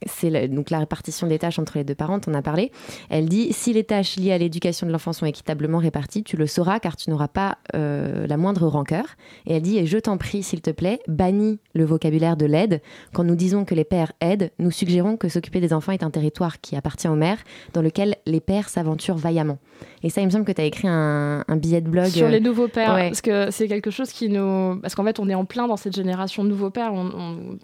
[0.06, 2.70] c'est donc la répartition des tâches entre les deux parents, on en a parlé.
[3.10, 6.46] Elle dit, si les tâches liées à l'éducation de l'enfant sont équitablement réparties, tu le
[6.46, 9.04] sauras car tu n'auras pas la moindre rancœur.
[9.46, 12.80] Et elle dit, et je t'en prie, s'il te plaît, bannis le vocabulaire de l'aide.
[13.12, 16.10] Quand nous disons que les pères aident, nous suggérons que s'occuper des enfants est un
[16.10, 17.38] territoire qui appartient aux mères,
[17.72, 19.58] dans lequel les pères s'aventurent vaillamment.
[20.02, 22.06] Et ça, il me semble que tu as écrit un, billet de blog.
[22.06, 24.78] Sur les nouveaux pères, parce que c'est quelque chose qui nous.
[24.80, 26.92] Parce qu'en fait, on est en plein dans cette génération de nouveaux pères.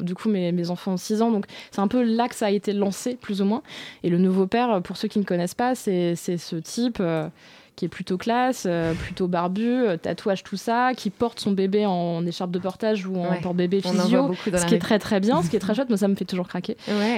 [0.00, 2.46] Du coup, mes, mes enfants ont 6 ans, donc c'est un peu là que ça
[2.46, 3.62] a été lancé, plus ou moins.
[4.02, 6.98] Et le nouveau père, pour ceux qui ne connaissent pas, c'est ce type.
[7.00, 7.28] Euh,
[7.76, 8.66] qui est plutôt classe,
[9.00, 13.40] plutôt barbu, tatouage, tout ça, qui porte son bébé en écharpe de portage ou en
[13.40, 16.08] porte-bébé physio, ce qui est très très bien, ce qui est très chouette, moi ça
[16.08, 16.76] me fait toujours craquer.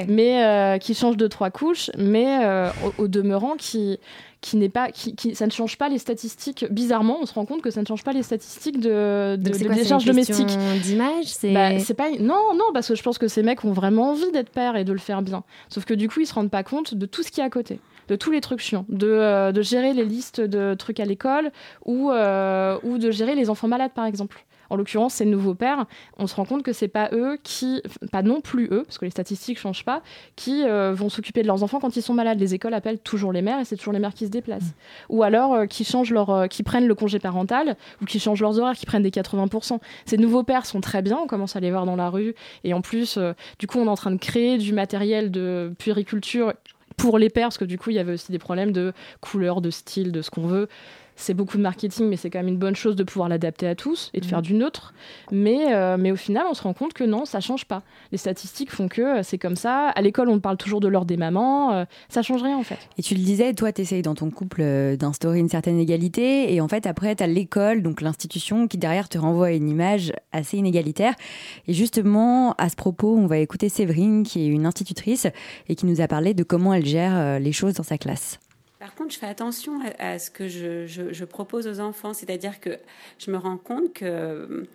[0.08, 3.98] Mais qui change de trois couches, mais au, demeurant qui
[4.42, 6.66] qui n'est pas, qui, ça ne change pas les statistiques.
[6.68, 9.74] Bizarrement, on se rend compte que ça ne change pas les statistiques de, de, de
[9.74, 10.58] décharge domestique.
[10.82, 11.52] D'image, c'est.
[11.52, 12.10] Bah, c'est pas.
[12.10, 14.84] Non, non, parce que je pense que ces mecs ont vraiment envie d'être pères et
[14.84, 15.44] de le faire bien.
[15.68, 17.50] Sauf que du coup, ils se rendent pas compte de tout ce qui est à
[17.50, 21.04] côté de tous les trucs chiants, de, euh, de gérer les listes de trucs à
[21.04, 21.50] l'école
[21.84, 25.84] ou, euh, ou de gérer les enfants malades par exemple en l'occurrence ces nouveaux pères,
[26.16, 29.04] on se rend compte que c'est pas eux qui, pas non plus eux, parce que
[29.04, 30.02] les statistiques changent pas,
[30.34, 32.40] qui euh, vont s'occuper de leurs enfants quand ils sont malades.
[32.40, 34.62] Les écoles appellent toujours les mères et c'est toujours les mères qui se déplacent.
[34.62, 35.10] Mmh.
[35.10, 38.74] Ou alors qui changent leur, qui prennent le congé parental ou qui changent leurs horaires,
[38.74, 39.78] qui prennent des 80%.
[40.06, 42.34] Ces nouveaux pères sont très bien, on commence à les voir dans la rue
[42.64, 43.18] et en plus,
[43.58, 46.54] du coup, on est en train de créer du matériel de puériculture
[46.96, 49.60] pour les pères, parce que du coup, il y avait aussi des problèmes de couleur,
[49.60, 50.68] de style, de ce qu'on veut
[51.22, 53.74] c'est beaucoup de marketing, mais c'est quand même une bonne chose de pouvoir l'adapter à
[53.74, 54.44] tous et de faire mhm.
[54.44, 54.92] du neutre.
[55.30, 57.82] Mais, euh, mais au final, on se rend compte que non, ça change pas.
[58.10, 59.88] Les statistiques font que euh, c'est comme ça.
[59.88, 61.72] À l'école, on parle toujours de l'ordre des mamans.
[61.72, 62.78] Euh, ça change rien, en fait.
[62.98, 64.62] Et tu le disais, toi, tu essayes dans ton couple
[64.96, 66.52] d'instaurer une certaine égalité.
[66.52, 69.68] Et en fait, après, tu as l'école, donc l'institution, qui derrière te renvoie à une
[69.68, 71.14] image assez inégalitaire.
[71.68, 75.26] Et justement, à ce propos, on va écouter Séverine, qui est une institutrice
[75.68, 78.38] et qui nous a parlé de comment elle gère les choses dans sa classe.
[78.82, 82.80] Par contre, je fais attention à, ce que je, propose aux enfants, c'est-à-dire que
[83.16, 84.66] je me rends compte que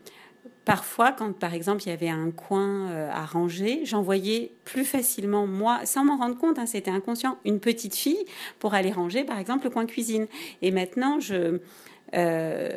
[0.64, 5.46] parfois, quand par exemple il y avait un coin euh, à ranger, j'envoyais plus facilement,
[5.46, 8.24] moi, sans m'en rendre compte, hein, c'était inconscient, une petite fille
[8.60, 10.28] pour aller ranger par exemple le coin cuisine.
[10.62, 11.60] Et maintenant, je,
[12.16, 12.70] euh,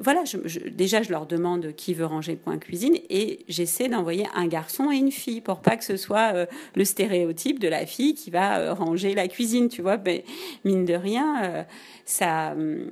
[0.00, 0.24] voilà,
[0.72, 4.90] déjà je leur demande qui veut ranger le coin cuisine et j'essaie d'envoyer un garçon
[4.90, 8.30] et une fille pour pas que ce soit euh, le stéréotype de la fille qui
[8.30, 9.98] va euh, ranger la cuisine, tu vois.
[9.98, 10.24] Mais
[10.64, 11.66] mine de rien,
[12.04, 12.52] ça.
[12.52, 12.90] Hum,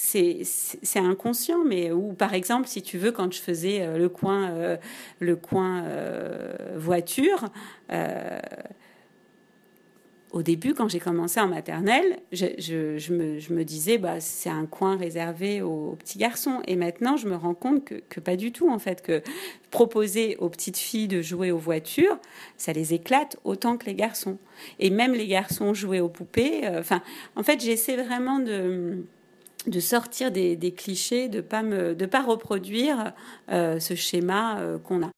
[0.00, 0.44] c'est
[0.94, 4.78] inconscient, mais ou par exemple, si tu veux, quand je faisais le coin,
[5.18, 5.82] le coin
[6.76, 7.46] voiture,
[10.32, 15.62] au début, quand j'ai commencé en maternelle, je, me, disais, bah, c'est un coin réservé
[15.62, 16.60] aux, petits garçons.
[16.66, 19.22] Et maintenant, je me rends compte que, pas du tout, en fait, que
[19.70, 22.18] proposer aux petites filles de jouer aux voitures,
[22.58, 24.38] ça les éclate autant que les garçons.
[24.78, 26.66] Et même les garçons jouer aux poupées.
[26.66, 27.00] Euh, enfin,
[27.34, 31.62] en fait, j'essaie vraiment de sortir des, clichés, de pas
[32.10, 33.14] pas reproduire
[33.50, 35.10] euh, ce schéma euh, qu'on a.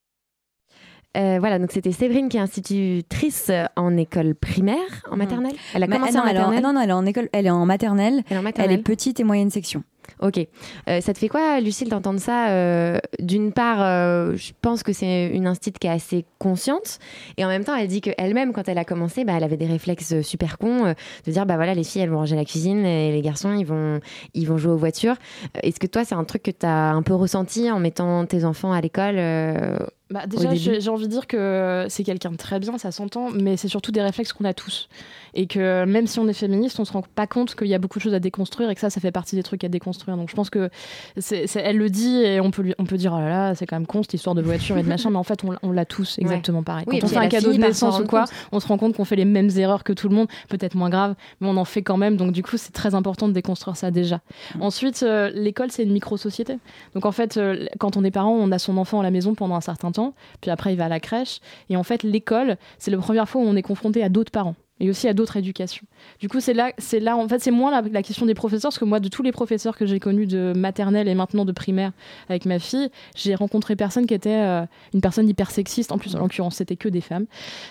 [1.16, 4.76] Euh, voilà, donc c'était Séverine qui est institutrice en école primaire,
[5.08, 5.18] en mhm.
[5.18, 5.54] maternelle.
[5.74, 6.62] Elle a commencé en maternelle.
[6.62, 8.22] non, non, elle est en école, elle est en maternelle.
[8.28, 8.72] Elle est, en maternelle.
[8.72, 9.82] Elle est petite et moyenne section.
[10.20, 10.38] Ok.
[10.88, 13.78] Euh, ça te fait quoi, Lucille, d'entendre ça euh, D'une part,
[14.36, 16.98] je pense que c'est une institut qui est assez consciente,
[17.36, 19.66] et en même temps, elle dit qu'elle-même, quand elle a commencé, bah, elle avait des
[19.66, 20.94] réflexes super cons,
[21.26, 23.66] de dire, bah voilà, les filles, elles vont ranger la cuisine, et les garçons, ils
[23.66, 24.00] vont,
[24.34, 25.16] ils vont jouer aux voitures.
[25.62, 28.44] Est-ce que toi, c'est un truc que tu as un peu ressenti en mettant tes
[28.44, 29.16] enfants à l'école
[30.10, 33.56] bah, déjà, j'ai envie de dire que c'est quelqu'un de très bien, ça s'entend, mais
[33.56, 34.88] c'est surtout des réflexes qu'on a tous.
[35.34, 37.78] Et que même si on est féministe, on se rend pas compte qu'il y a
[37.78, 40.16] beaucoup de choses à déconstruire et que ça, ça fait partie des trucs à déconstruire.
[40.16, 40.68] Donc je pense que
[41.18, 43.66] c'est elle le dit et on peut, lui, on peut dire, oh là là, c'est
[43.66, 45.70] quand même con cette histoire de voiture et de machin, mais en fait, on, on
[45.70, 46.86] l'a tous exactement pareil.
[46.86, 49.16] Quand on fait un cadeau de naissance ou quoi, on se rend compte qu'on fait
[49.16, 51.96] les mêmes erreurs que tout le monde, peut-être moins grave, mais on en fait quand
[51.96, 52.16] même.
[52.16, 54.20] Donc du coup, c'est très important de déconstruire ça déjà.
[54.60, 56.58] Ensuite, euh, l'école, c'est une micro-société.
[56.94, 59.34] Donc en fait, euh, quand on est parent, on a son enfant à la maison
[59.34, 59.99] pendant un certain temps
[60.40, 61.40] puis après il va à la crèche.
[61.68, 64.56] Et en fait, l'école, c'est la première fois où on est confronté à d'autres parents
[64.80, 65.86] et aussi à d'autres éducations.
[66.18, 68.78] Du coup, c'est là, c'est là, en fait, c'est moins la, question des professeurs, parce
[68.78, 71.92] que moi, de tous les professeurs que j'ai connus de maternelle et maintenant de primaire
[72.28, 74.64] avec ma fille, j'ai rencontré personne qui était euh,
[74.94, 75.92] une personne hyper sexiste.
[75.92, 77.26] En plus, en l'occurrence, c'était que des femmes.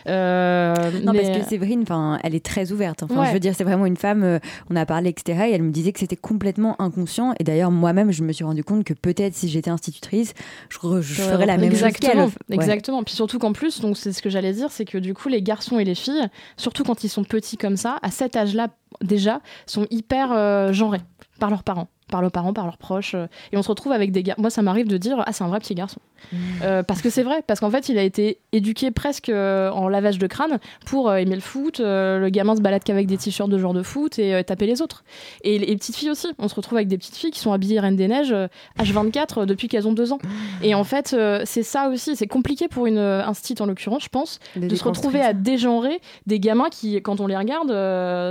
[0.07, 3.03] Euh, non, parce que Séverine, enfin, elle est très ouverte.
[3.03, 4.23] Enfin, je veux dire, c'est vraiment une femme.
[4.23, 5.45] Euh, on a parlé, etc.
[5.49, 7.33] Et elle me disait que c'était complètement inconscient.
[7.39, 10.33] Et d'ailleurs, moi-même, je me suis rendu compte que peut-être si j'étais institutrice,
[10.69, 13.03] je, ferais la même exactement, chose Exactement.
[13.03, 15.41] Puis surtout qu'en plus, donc c'est ce que j'allais dire, c'est que du coup, les
[15.41, 18.69] garçons et les filles, surtout quand ils sont petits comme ça, à cet âge-là
[19.01, 21.01] déjà, sont hyper euh, genrés
[21.39, 23.15] par leurs parents par leurs parents, par leurs proches.
[23.15, 24.35] Euh, et on se retrouve avec des gars.
[24.37, 25.99] Moi, ça m'arrive de dire Ah, c'est un vrai petit garçon.
[26.31, 26.37] Mmh.
[26.63, 29.87] Euh, parce que c'est vrai, parce qu'en fait, il a été éduqué presque euh, en
[29.87, 31.79] lavage de crâne pour aimer le foot.
[31.79, 35.03] le gamin se balade qu'avec des t-shirts de genre de foot et taper les autres.
[35.43, 36.27] Et les, petites filles aussi.
[36.37, 38.35] On se retrouve avec des petites filles qui sont habillées Reine des Neiges
[38.77, 40.19] H24 depuis qu'elles ont deux ans.
[40.61, 42.15] Et en fait, c'est ça aussi.
[42.15, 46.39] C'est compliqué pour une instite, en l'occurrence, je pense, de, se retrouver à dégenrer des
[46.39, 47.69] gamins qui, quand on les regarde,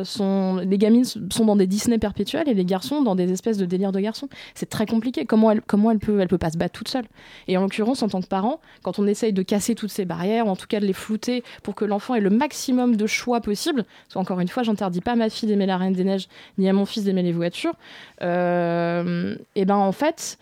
[0.04, 0.56] sont.
[0.56, 3.92] Les gamines sont dans des Disney perpétuels et les garçons dans des espèces de délire
[3.92, 4.28] de garçon.
[4.54, 5.24] C'est très compliqué.
[5.24, 7.04] Comment elle, comment elle peut, elle peut pas se battre toute seule?
[7.46, 10.46] Et en l'occurrence, en tant que parent, quand on essaye de casser toutes ces barrières,
[10.46, 13.40] ou en tout cas de les flouter pour que l'enfant ait le maximum de choix
[13.40, 16.28] possible, parce qu'encore une fois, j'interdis pas à ma fille d'aimer la Reine des Neiges,
[16.58, 17.74] ni à mon fils d'aimer les voitures.
[18.22, 20.38] Euh, et ben en fait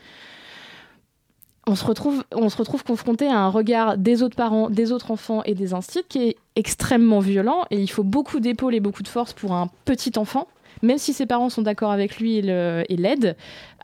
[1.67, 5.11] on se retrouve, on se retrouve confronté à un regard des autres parents, des autres
[5.11, 9.03] enfants et des instituts qui est extrêmement violent et il faut beaucoup d'épaules et beaucoup
[9.03, 10.47] de force pour un petit enfant
[10.83, 13.35] même si ses parents sont d'accord avec lui et l'aident,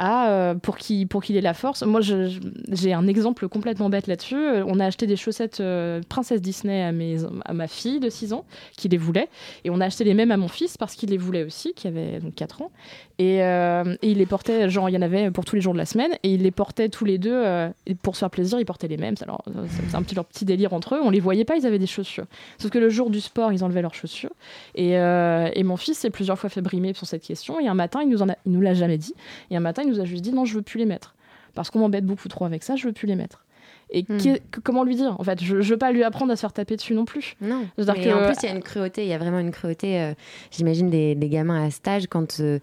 [0.01, 1.83] euh, pour qu'il ait la force.
[1.83, 4.37] Moi, j'ai un exemple complètement bête là-dessus.
[4.67, 8.33] On a acheté des chaussettes euh, Princesse Disney à, mes, à ma fille de 6
[8.33, 8.45] ans,
[8.77, 9.29] qui les voulait,
[9.65, 11.89] et on a acheté les mêmes à mon fils parce qu'il les voulait aussi, qui
[11.89, 12.71] avait donc 4 ans.
[13.19, 15.75] Et, euh, et, il les portait, genre, il y en avait pour tous les jours
[15.75, 17.45] de la semaine, et il les portait tous les deux,
[17.87, 19.15] et pour se faire plaisir, ils portaient les mêmes.
[19.23, 21.01] Alors, c'est un petit, leur petit délire entre eux.
[21.03, 22.25] On les voyait pas, ils avaient des chaussures.
[22.59, 24.33] Sauf que le jour du sport, ils enlevaient leurs chaussures.
[24.75, 28.01] Et, et mon fils s'est plusieurs fois fait brimer sur cette question, et un matin,
[28.03, 29.15] il nous, il nous l'a jamais dit,
[29.51, 31.15] et un matin, il nous a juste dit non, je veux plus les mettre.
[31.55, 33.45] Parce qu'on m'embête beaucoup trop avec ça, je veux plus les mettre.
[33.91, 34.37] Et hmm.
[34.65, 35.17] comment lui dire?
[35.19, 37.37] En fait, je, ne veux pas lui apprendre à se faire taper dessus non plus.
[37.43, 37.67] Non.
[37.77, 37.83] Que...
[37.83, 39.05] En plus, il y a une cruauté.
[39.05, 40.01] Il y a vraiment une cruauté.
[40.01, 40.15] Euh,
[40.51, 42.59] j'imagine des, gamins à stage quand euh,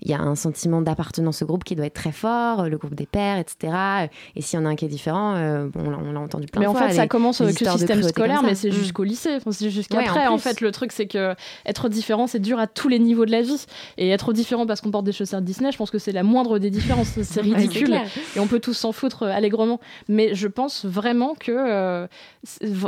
[0.00, 2.94] il y a un sentiment d'appartenance au groupe qui doit être très fort, le groupe
[2.94, 4.08] des pères, etc.
[4.36, 6.62] Et s'il y en a un qui est différent, euh, bon, on l'a entendu plein
[6.62, 6.80] de fois.
[6.80, 8.72] Mais en fait, ça commence avec le système scolaire, mais c'est mm.
[8.72, 10.26] jusqu'au lycée, c'est jusqu'après.
[10.28, 11.34] en, fait, le truc, c'est que
[11.66, 13.66] être différent, c'est dur à tous les niveaux de la vie.
[13.96, 16.58] Et être différent parce qu'on porte des chaussettes Disney, je pense que c'est la moindre
[16.58, 17.08] des différences.
[17.28, 17.94] C'est ridicule.
[18.36, 19.80] et on peut tous s'en foutre euh, allègrement.
[20.08, 22.06] Mais je pense vraiment que euh,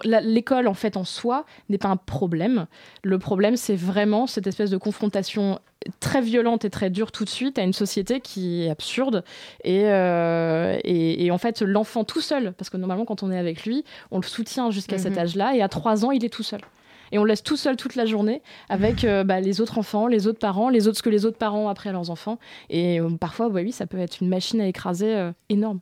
[0.05, 2.67] l'école, en fait, en soi, n'est pas un problème.
[3.03, 5.59] Le problème, c'est vraiment cette espèce de confrontation
[6.01, 9.25] très violente et très dure tout de suite à une société qui est absurde
[9.65, 13.65] et, euh, et, en fait l'enfant tout seul parce que normalement quand on est avec
[13.65, 15.21] lui on le soutient jusqu'à cet mhm.
[15.21, 16.61] âge-là et à trois ans il est tout seul
[17.13, 20.07] et on le laisse tout seul toute la journée avec euh, bah, les autres enfants,
[20.07, 22.39] les autres parents, les autres ce que les autres parents ont appris à leurs enfants
[22.69, 25.81] et euh, parfois oui ça peut être une machine à écraser énorme.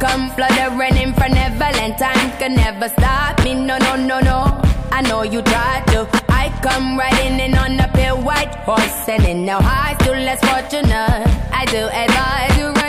[0.00, 1.98] Come fluttering in for Neverland.
[1.98, 3.54] Time can never stop me.
[3.54, 4.60] No, no, no, no.
[4.90, 6.08] I know you tried to.
[6.28, 10.40] I come riding in on a pale white horse, and in no high, still less
[10.40, 11.28] fortunate.
[11.52, 12.79] I do advise you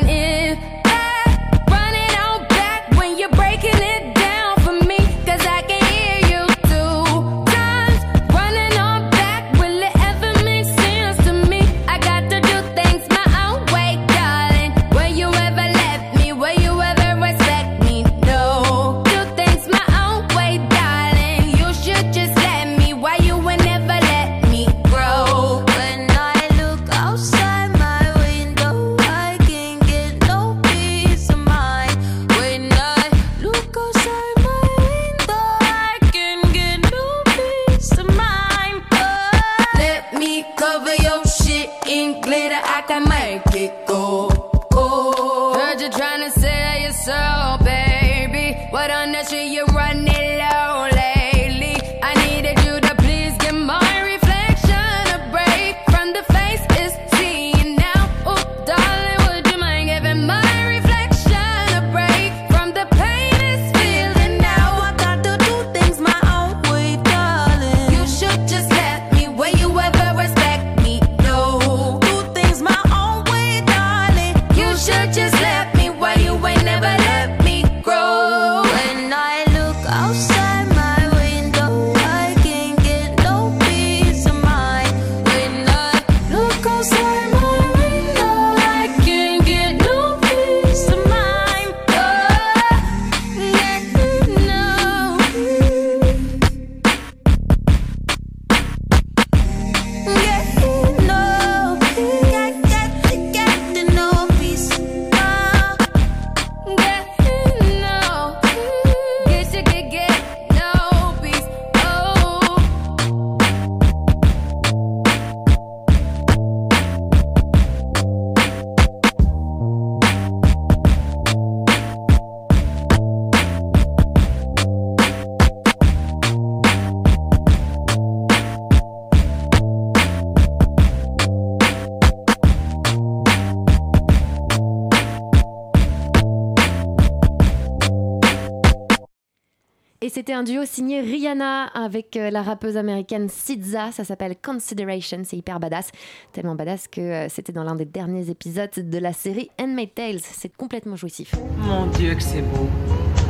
[140.11, 143.91] c'était un duo signé Rihanna avec euh, la rappeuse américaine SZA.
[143.91, 145.21] Ça s'appelle Consideration.
[145.23, 145.91] C'est hyper badass.
[146.33, 150.19] Tellement badass que euh, c'était dans l'un des derniers épisodes de la série Handmaid's Tales.
[150.21, 151.33] C'est complètement jouissif.
[151.59, 152.67] Mon Dieu, que c'est beau.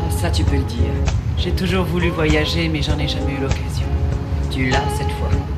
[0.10, 0.92] Ça, tu peux le dire.
[1.38, 3.88] J'ai toujours voulu voyager, mais j'en ai jamais eu l'occasion.
[4.52, 5.51] Tu l'as cette fois.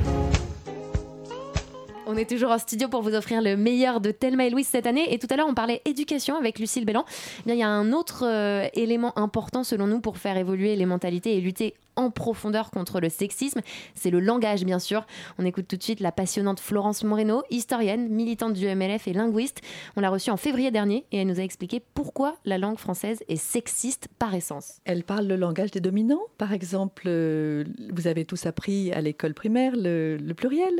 [2.14, 4.86] On est toujours en studio pour vous offrir le meilleur de Thelma et Louise cette
[4.86, 5.12] année.
[5.12, 7.06] Et tout à l'heure, on parlait éducation avec Lucille Bellan.
[7.40, 10.76] Eh bien, il y a un autre euh, élément important selon nous pour faire évoluer
[10.76, 13.62] les mentalités et lutter en profondeur contre le sexisme.
[13.96, 15.06] C'est le langage, bien sûr.
[15.38, 19.62] On écoute tout de suite la passionnante Florence Moreno, historienne, militante du MLF et linguiste.
[19.96, 23.24] On l'a reçue en février dernier et elle nous a expliqué pourquoi la langue française
[23.28, 24.80] est sexiste par essence.
[24.86, 26.24] Elle parle le langage des dominants.
[26.38, 30.74] Par exemple, euh, vous avez tous appris à l'école primaire le, pluriel.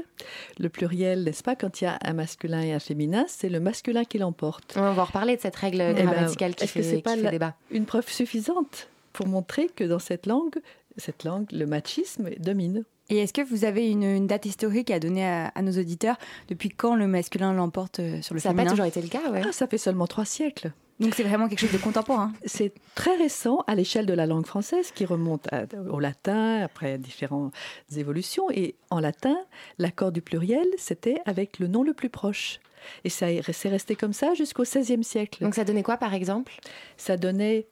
[0.60, 3.60] Le pluriel, n'est-ce pas, quand il y a un masculin et un féminin, c'est le
[3.60, 4.76] masculin qui l'emporte.
[4.78, 7.56] On va reparler de cette règle eh ben, grammaticale qui, fait, que pas débat.
[7.72, 10.60] Une preuve suffisante pour montrer que dans cette langue,
[10.98, 12.84] cette langue, le machisme domine.
[13.10, 16.96] Et est-ce que vous avez une, date historique à donner à, nos auditeurs depuis quand
[16.96, 19.32] le masculin l'emporte euh, sur le ça féminin Ça n'a pas toujours été le cas,
[19.32, 19.42] ouais.
[19.46, 20.72] Ah, ça fait seulement trois siècles.
[21.00, 22.32] Donc c'est vraiment quelque chose de contemporain.
[22.46, 25.50] C'est très récent à l'échelle de la langue française qui remonte
[25.90, 27.54] au latin, après différentes
[27.96, 28.50] évolutions.
[28.52, 29.36] Et en latin,
[29.80, 32.60] l'accord du pluriel, c'était avec le nom le plus proche.
[33.04, 35.44] Et ça c'est resté comme ça jusqu'au XVIe siècle.
[35.44, 36.54] Donc ça donnait quoi par exemple?
[36.98, 37.66] Ça donnait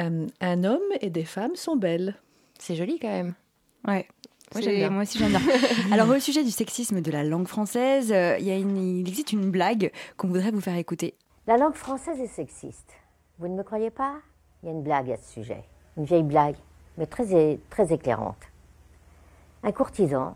[0.00, 2.16] euh, un homme et des femmes sont belles.
[2.66, 3.34] C'est joli quand même.
[3.86, 4.08] Ouais.
[4.54, 5.40] Moi, moi aussi j'aime bien.
[5.92, 9.32] Alors au sujet du sexisme de la langue française, euh, il, y a il existe
[9.32, 11.14] une blague qu'on voudrait vous faire écouter.
[11.46, 12.94] La langue française est sexiste.
[13.38, 14.14] Vous ne me croyez pas?
[14.62, 15.62] Il y a une blague à ce sujet.
[15.98, 16.56] Une vieille blague,
[16.96, 18.42] mais très, très éclairante.
[19.62, 20.34] Un courtisan,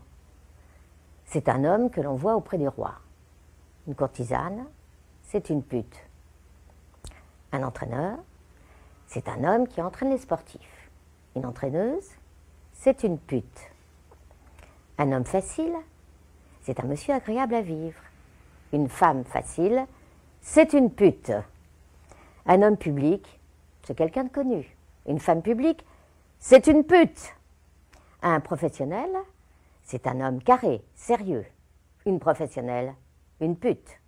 [1.25, 2.93] c'est un homme que l'on voit auprès du roi.
[3.87, 4.67] Une courtisane,
[5.23, 5.97] c'est une pute.
[7.53, 8.19] Un entraîneur,
[9.07, 10.91] c'est un homme qui entraîne les sportifs.
[11.35, 12.18] Une entraîneuse,
[12.79, 13.71] c'est une pute.
[14.97, 15.75] Un homme facile,
[16.61, 17.99] c'est un monsieur agréable à vivre.
[18.71, 19.85] Une femme facile,
[20.41, 21.33] c'est une pute.
[22.45, 23.39] Un homme public,
[23.83, 24.77] c'est quelqu'un de connu.
[25.07, 25.85] Une femme publique,
[26.39, 27.35] c'est une pute.
[28.21, 29.09] Un professionnel,
[29.83, 31.45] c'est un homme carré, sérieux.
[32.05, 32.95] Une professionnelle,
[33.41, 33.99] une pute.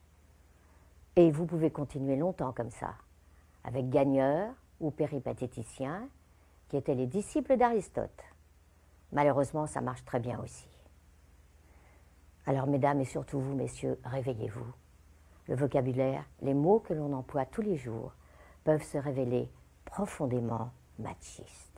[1.18, 2.94] Et vous pouvez continuer longtemps comme ça,
[3.66, 6.08] avec gagneur ou péripatéticien,
[6.70, 8.24] qui étaient les disciples d'Aristote.
[9.12, 10.68] Malheureusement, ça marche très bien aussi.
[12.46, 14.66] Alors, mesdames et surtout vous, messieurs, réveillez-vous.
[15.48, 18.14] Le vocabulaire, les mots que l'on emploie tous les jours
[18.64, 19.50] peuvent se révéler
[19.86, 21.72] profondément machistes.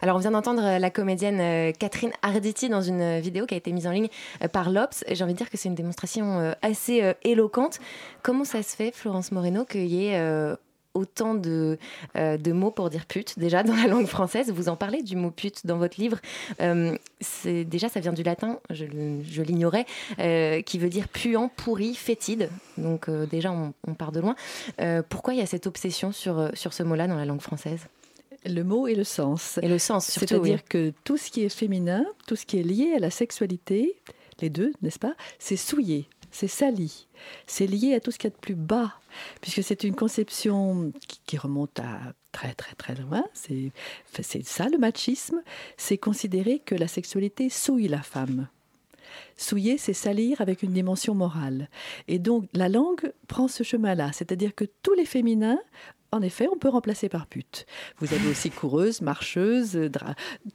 [0.00, 3.72] Alors, on vient d'entendre la comédienne euh, Catherine Arditi dans une vidéo qui a été
[3.72, 4.08] mise en ligne
[4.44, 5.02] euh, par l'Obs.
[5.10, 7.80] J'ai envie de dire que c'est une démonstration euh, assez éloquente.
[8.22, 10.56] Comment ça se fait, Florence Moreno, qu'il y ait
[10.98, 11.78] autant de,
[12.16, 14.50] euh, de, mots pour dire pute, déjà dans la langue française.
[14.50, 16.18] Vous en parlez du mot pute dans votre livre.
[16.60, 18.84] Euh, c'est déjà, ça vient du latin, je,
[19.22, 19.86] je l'ignorais,
[20.18, 22.50] euh, qui veut dire puant, pourri, fétide.
[22.76, 24.36] Donc déjà, on, on, part de loin.
[25.08, 27.80] pourquoi il y a cette obsession sur, sur ce mot-là dans la langue française?
[28.46, 29.58] Le mot et le sens.
[29.62, 30.28] Et le sens, surtout.
[30.28, 33.96] C'est-à-dire que tout ce qui est féminin, tout ce qui est lié à la sexualité,
[34.40, 37.08] les deux, n'est-ce pas, c'est souillé c'est sali.
[37.46, 38.94] C'est lié à tout ce qu'il y a de plus bas,
[39.40, 40.92] puisque c'est une conception
[41.26, 43.24] qui, remonte à très très très loin.
[43.34, 43.72] C'est,
[44.44, 45.42] ça le machisme,
[45.76, 48.48] c'est considérer que la sexualité souille la femme.
[49.36, 51.68] Souiller, c'est salir avec une dimension morale.
[52.08, 55.58] Et donc la langue prend ce chemin-là, c'est-à-dire que tous les féminins
[56.10, 57.66] en effet, on peut remplacer par pute.
[57.98, 59.90] Vous avez aussi coureuse, marcheuse,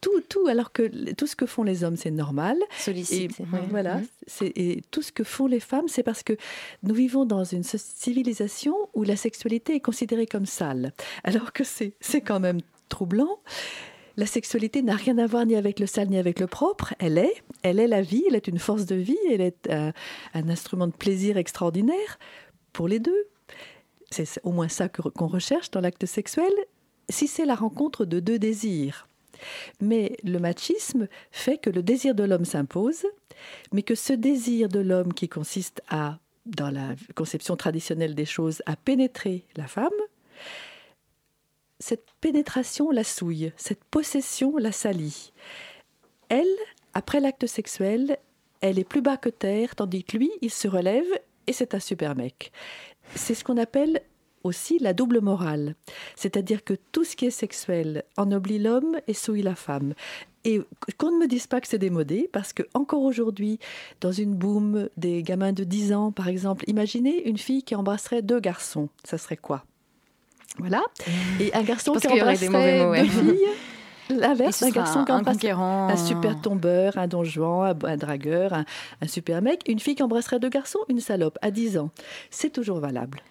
[0.01, 2.57] tout, tout, alors que tout ce que font les hommes, c'est normal.
[2.77, 3.39] Sollicite.
[3.39, 4.01] Et, Voilà.
[4.41, 6.33] Et tout ce que font les femmes, c'est parce que
[6.81, 12.21] nous vivons dans une civilisation où la sexualité est considérée comme sale, alors que c'est
[12.21, 13.39] quand même troublant.
[14.15, 16.93] La sexualité n'a rien à voir ni avec le sale ni avec le propre.
[16.99, 19.91] Elle est, elle est la vie, elle est une force de vie, elle est euh,
[20.35, 22.19] un instrument de plaisir extraordinaire
[22.73, 23.27] pour les deux
[24.13, 26.53] c'est au moins ça qu'on recherche dans l'acte sexuel,
[27.09, 29.07] si c'est la rencontre de deux désirs.
[29.81, 33.05] Mais le machisme fait que le désir de l'homme s'impose,
[33.73, 38.61] mais que ce désir de l'homme qui consiste à, dans la conception traditionnelle des choses,
[38.65, 39.89] à pénétrer la femme,
[41.79, 45.33] cette pénétration la souille, cette possession la salit.
[46.29, 46.55] Elle,
[46.93, 48.17] après l'acte sexuel,
[48.61, 51.07] elle est plus bas que terre, tandis que lui, il se relève
[51.47, 52.53] et c'est un super mec
[53.15, 54.01] c'est ce qu'on appelle
[54.43, 55.75] aussi la double morale.
[56.15, 59.93] C'est-à-dire que tout ce qui est sexuel ennoblit l'homme et souille la femme.
[60.45, 60.61] Et
[60.97, 63.59] qu'on ne me dise pas que c'est démodé, parce que encore aujourd'hui,
[64.01, 68.21] dans une boum, des gamins de 10 ans, par exemple, imaginez une fille qui embrasserait
[68.21, 68.89] deux garçons.
[69.05, 69.63] Ça serait quoi?
[70.57, 70.83] Voilà.
[71.39, 73.47] Et un garçon qui embrasserait deux filles
[74.09, 78.53] L'inverse, un garçon qui un conquérant, un super tombeur, un don juan, un, un dragueur,
[78.53, 78.65] un,
[79.01, 79.61] un super mec.
[79.67, 81.89] Une fille qui embrasserait deux garçons, une salope, à 10 ans.
[82.29, 83.21] C'est toujours valable.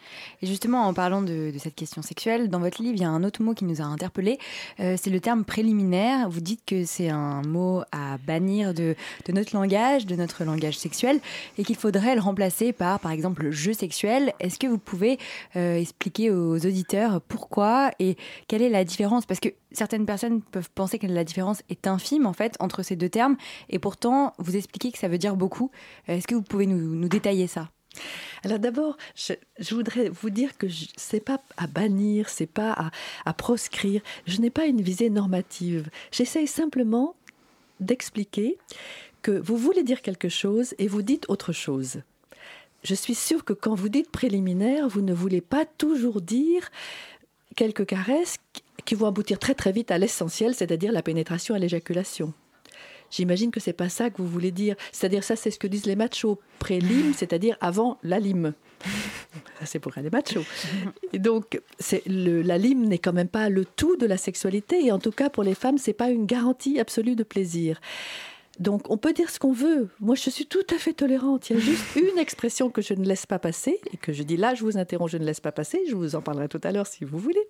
[0.41, 3.11] Et justement, en parlant de, de, cette question sexuelle, dans votre livre, il y a
[3.11, 4.39] un autre mot qui nous a interpellés.
[4.81, 6.29] Euh, c'est le terme préliminaire.
[6.29, 8.95] Vous dites que c'est un mot à bannir de,
[9.27, 11.20] de, notre langage, de notre langage sexuel,
[11.59, 14.33] et qu'il faudrait le remplacer par, par exemple, le jeu sexuel.
[14.41, 15.18] Est-ce que vous pouvez
[15.57, 18.16] euh, expliquer aux auditeurs pourquoi et
[18.49, 19.27] quelle est la différence?
[19.27, 22.97] Parce que certaines personnes peuvent penser que la différence est infime, en fait, entre ces
[22.97, 23.37] deux termes,
[23.68, 25.70] et pourtant, vous expliquez que ça veut dire beaucoup.
[26.09, 27.70] Est-ce que vous pouvez nous, détailler ça?
[28.43, 29.35] Alors d'abord, je,
[29.75, 32.91] voudrais vous dire que ce n'est pas à bannir, c'est pas à,
[33.27, 34.01] à, proscrire.
[34.27, 35.91] Je n'ai pas une visée normative.
[36.11, 37.14] J'essaye simplement
[37.81, 38.57] d'expliquer
[39.20, 42.03] que vous voulez dire quelque chose et vous dites autre chose.
[42.83, 46.70] Je suis sûre que quand vous dites préliminaire, vous ne voulez pas toujours dire
[47.55, 48.39] quelques caresses
[48.85, 52.33] qui vont aboutir très très vite à l'essentiel, c'est-à-dire la pénétration et l'éjaculation.
[53.12, 54.74] J'imagine que c'est pas ça que vous voulez dire.
[54.91, 58.55] C'est-à-dire ça, c'est ce que disent les machos prélim, c'est-à-dire avant la lime.
[59.61, 60.45] Ça, c'est pour les machos.
[61.12, 61.61] Et donc,
[62.07, 64.87] le, la lime n'est quand même pas le tout de la sexualité.
[64.87, 67.80] Et en tout cas, pour les femmes, c'est pas une garantie absolue de plaisir.
[68.59, 69.89] Donc on peut dire ce qu'on veut.
[70.01, 71.51] Moi, je suis tout à fait tolérante.
[71.51, 74.23] Il y a juste une expression que je ne laisse pas passer et que je
[74.23, 75.81] dis là, je vous interromps, je ne laisse pas passer.
[75.89, 77.43] Je vous en parlerai tout à l'heure si vous voulez.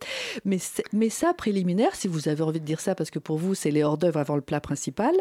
[0.45, 0.59] Mais,
[0.93, 3.71] mais ça, préliminaire, si vous avez envie de dire ça, parce que pour vous, c'est
[3.71, 5.15] les hors-d'œuvre avant le plat principal.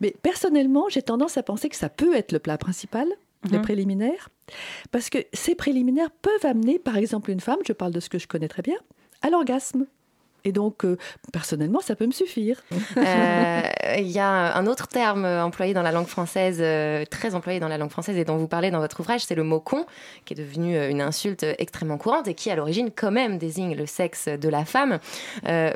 [0.00, 3.06] Mais personnellement, j'ai tendance à penser que ça peut être le plat principal,
[3.50, 3.62] les mmh.
[3.62, 4.28] préliminaires,
[4.90, 8.18] parce que ces préliminaires peuvent amener, par exemple, une femme, je parle de ce que
[8.18, 8.76] je connais très bien,
[9.20, 9.86] à l'orgasme.
[10.44, 10.96] Et donc, euh,
[11.32, 12.62] personnellement, ça peut me suffire.
[12.96, 17.60] Il euh, y a un autre terme employé dans la langue française, euh, très employé
[17.60, 19.86] dans la langue française et dont vous parlez dans votre ouvrage, c'est le mot con,
[20.24, 23.86] qui est devenu une insulte extrêmement courante et qui, à l'origine, quand même désigne le
[23.86, 24.98] sexe de la femme.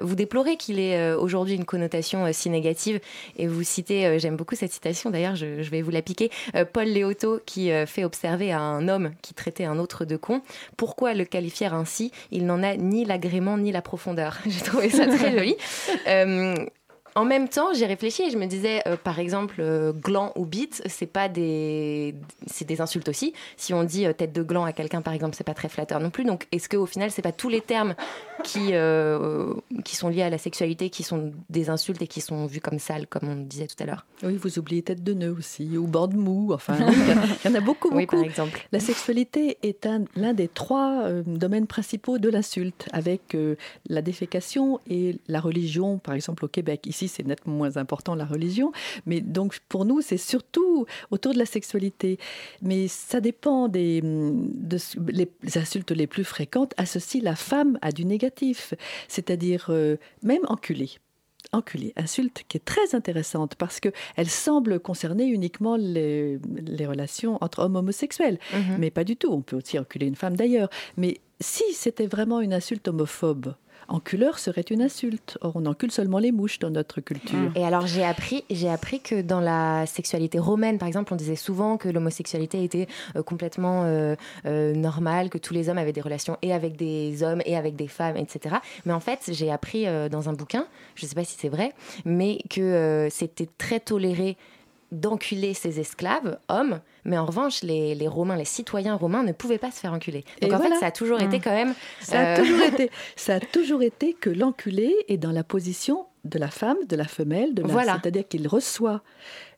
[0.01, 3.01] Vous déplorez qu'il ait aujourd'hui une connotation si négative
[3.37, 6.31] et vous citez, j'aime beaucoup cette citation d'ailleurs, je, je, vais vous la piquer,
[6.73, 10.43] Paul Léoto qui fait observer à un homme qui traitait un autre de con
[10.77, 12.13] pourquoi le qualifier ainsi?
[12.31, 14.39] Il n'en a ni l'agrément ni la profondeur.
[14.57, 15.57] J'ai trouvé ça très joli.
[17.17, 20.45] En même temps, j'ai réfléchi et je me disais, euh, par exemple, euh, gland ou
[20.45, 22.15] bite, c'est pas des,
[22.47, 23.33] c'est des insultes aussi.
[23.57, 25.99] Si on dit euh, tête de gland à quelqu'un, par exemple, c'est pas très flatteur
[25.99, 26.25] non plus.
[26.25, 27.95] Donc, est-ce qu'au final, c'est pas tous les termes
[28.45, 28.75] qui
[29.85, 32.79] qui sont liés à la sexualité qui sont des insultes et qui sont vus comme
[32.79, 34.05] sales, comme on disait tout à l'heure?
[34.23, 36.53] Oui, vous oubliez tête de nœud aussi ou bord de mou.
[36.53, 37.97] Enfin, il y en a beaucoup, beaucoup.
[37.97, 38.69] Oui, par exemple.
[38.73, 43.35] La sexualité est un, l'un des trois domaines principaux de l'insulte, avec
[43.89, 46.87] la défécation et la religion, par exemple au Québec.
[46.87, 48.73] Ici, c'est nettement moins important la religion,
[49.07, 52.19] mais donc pour nous, c'est surtout autour de la sexualité.
[52.63, 54.79] Mais ça dépend des de,
[55.09, 58.75] les insultes les plus fréquentes associent la femme à du négatif,
[59.09, 60.91] c'est-à-dire euh, même enculé
[61.53, 67.39] enculé, insulte qui est très intéressante parce que elle semble concerner uniquement les, les relations
[67.41, 68.79] entre hommes homosexuels, mm -hmm.
[68.79, 69.31] mais pas du tout.
[69.33, 70.71] On peut aussi enculer une femme d'ailleurs.
[70.97, 73.55] Mais si c'était vraiment une insulte homophobe,
[73.89, 75.39] enculeur serait une insulte.
[75.41, 77.51] Or, on encule seulement les mouches dans notre culture.
[77.55, 81.37] Et alors, j'ai appris, j'ai appris que dans la sexualité romaine, par exemple, on disait
[81.37, 84.17] souvent que l'homosexualité était euh, complètement euh,
[84.47, 87.77] euh, normale, que tous les hommes avaient des relations et avec des hommes et avec
[87.77, 88.57] des femmes, etc.
[88.85, 91.73] Mais en fait, j'ai appris dans un bouquin, je ne sais pas si c'est vrai,
[92.05, 94.37] mais que c'était très toléré
[94.93, 99.59] d'enculer ses esclaves, hommes, mais en revanche, les, les, Romains, les citoyens romains ne pouvaient
[99.59, 100.25] pas se faire enculer.
[100.41, 100.75] Donc Et en voilà.
[100.77, 101.43] fait, ça a toujours été Mmh.
[101.43, 101.75] quand même.
[102.01, 106.07] Ça a, euh, toujours été, ça a toujours été que l'enculé est dans la position
[106.25, 107.99] de la femme, de la femelle, de la- Voilà.
[108.01, 109.03] c'est-à-dire qu'il reçoit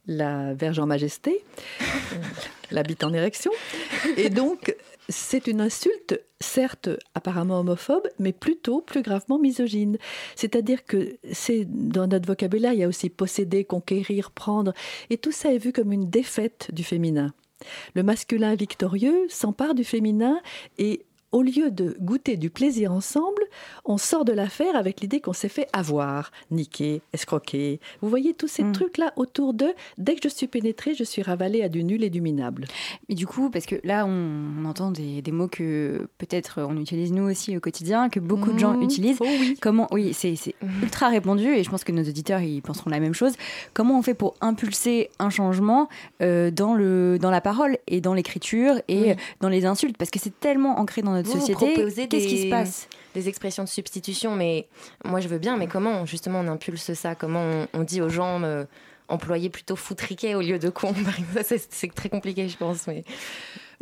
[0.09, 1.45] la Vierge en majesté,
[2.73, 3.53] la bite en érection,
[4.17, 4.75] et donc
[5.09, 9.97] c'est une insulte, certes apparemment homophobe, mais plutôt plus gravement misogyne.
[10.37, 14.75] C'est-à-dire que c'est dans notre vocabulaire, il y a aussi posséder, conquérir, prendre,
[15.09, 17.33] et tout ça est vu comme une défaite du féminin.
[17.95, 20.41] Le masculin victorieux s'empare du féminin
[20.79, 23.43] et au lieu de goûter du plaisir ensemble,
[23.85, 27.81] on sort de l'affaire avec l'idée qu'on s'est fait avoir, niquer, escroquer.
[28.01, 29.75] Vous voyez tous ces trucs-là autour d'eux.
[29.99, 32.67] Dès que je suis pénétrée, je suis ravalée à du nul et du minable.
[33.09, 36.77] Mais du coup, parce que là, on, on entend des, des mots que peut-être on
[36.79, 38.83] utilise nous aussi au quotidien, que beaucoup de gens Mmh.
[38.83, 39.17] utilisent.
[39.21, 39.57] Oh oui.
[39.61, 43.01] Comment, oui, c'est c'est ultra répandu et je pense que nos auditeurs ils penseront la
[43.01, 43.33] même chose.
[43.75, 45.89] Comment on fait pour impulser un changement
[46.23, 49.15] euh, dans le dans la parole et dans l'écriture et Oui.
[49.41, 49.97] dans les insultes?
[49.97, 51.73] Parce que c'est tellement ancré dans notre Vous, vous société.
[51.75, 54.67] proposez Qu'est-ce qui des- se passe Des expressions de substitution, mais
[55.05, 57.15] moi je veux bien, mais comment justement on impulse ça?
[57.15, 57.43] Comment
[57.75, 58.65] on, on dit aux gens euh,
[59.09, 60.95] employer plutôt foutriquet au lieu de con
[61.45, 62.87] C'est très compliqué, je pense.
[62.87, 63.05] Mais...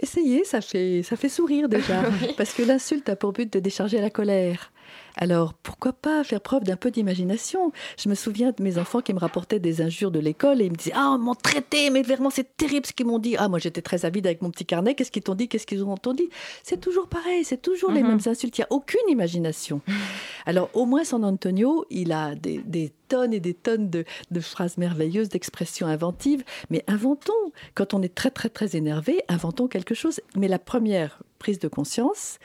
[0.01, 2.03] Essayez, ça fait, ça fait sourire déjà.
[2.37, 4.71] Parce que l'insulte a pour but de décharger la colère.
[5.17, 7.73] Alors pourquoi pas faire preuve d'un peu d'imagination?
[7.99, 10.71] Je me souviens de mes enfants qui me rapportaient des injures de l'école et ils
[10.71, 13.37] me disaient Ah, on m'ont traité, mais vraiment c'est terrible ce qu'ils m'ont dit.
[13.39, 15.85] Ah, moi j'étais très avide avec mon petit carnet, qu'est-ce qu'ils t'ont dit, qu'est-ce qu'ils
[15.85, 16.25] ont entendu
[16.63, 18.09] C'est toujours pareil, c'est toujours les mhm.
[18.09, 19.81] mêmes insultes, il n'y a aucune imagination.
[20.47, 24.41] Alors au moins San Antonio, il a des, des tonnes et des tonnes de, de
[24.41, 27.33] phrases merveilleuses, d'expressions inventives, mais inventons.
[27.75, 30.21] Quand on est très très très énervé, inventons quelque chose.
[30.37, 32.39] Mais la première prise de conscience,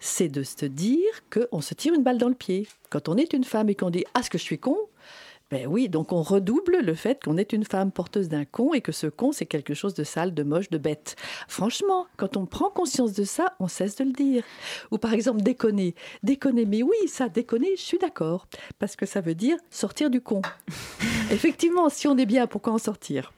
[0.00, 2.68] c'est de se dire qu'on se tire une balle dans le pied.
[2.90, 4.76] Quand on est une femme et qu'on dit Ah, ce que je suis con
[5.52, 8.80] ben oui, donc on redouble le fait qu'on est une femme porteuse d'un con et
[8.80, 11.14] que ce con, c'est quelque chose de sale, de moche, de bête.
[11.46, 14.44] Franchement, quand on prend conscience de ça, on cesse de le dire.
[14.92, 15.94] Ou par exemple, déconner.
[16.22, 18.46] Déconner, mais oui, ça, déconner, je suis d'accord.
[18.78, 20.40] Parce que ça veut dire sortir du con.
[21.30, 23.30] Effectivement, si on est bien, pourquoi en sortir?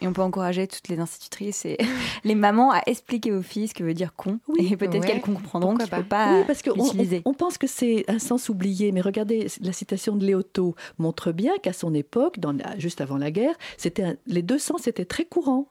[0.00, 1.78] Et on peut encourager toutes les institutrices et
[2.24, 4.38] les mamans à expliquer aux filles ce que veut dire con.
[4.48, 6.34] Oui, et peut-être qu'elles comprendront qu'il ne faut pas.
[6.34, 10.16] oui, parce qu'on on, on, pense que c'est un sens oublié, mais regardez, la citation
[10.16, 14.58] de Léoto montre bien qu'à son époque, dans juste avant la guerre, c'était les deux
[14.58, 15.68] sens étaient très courants.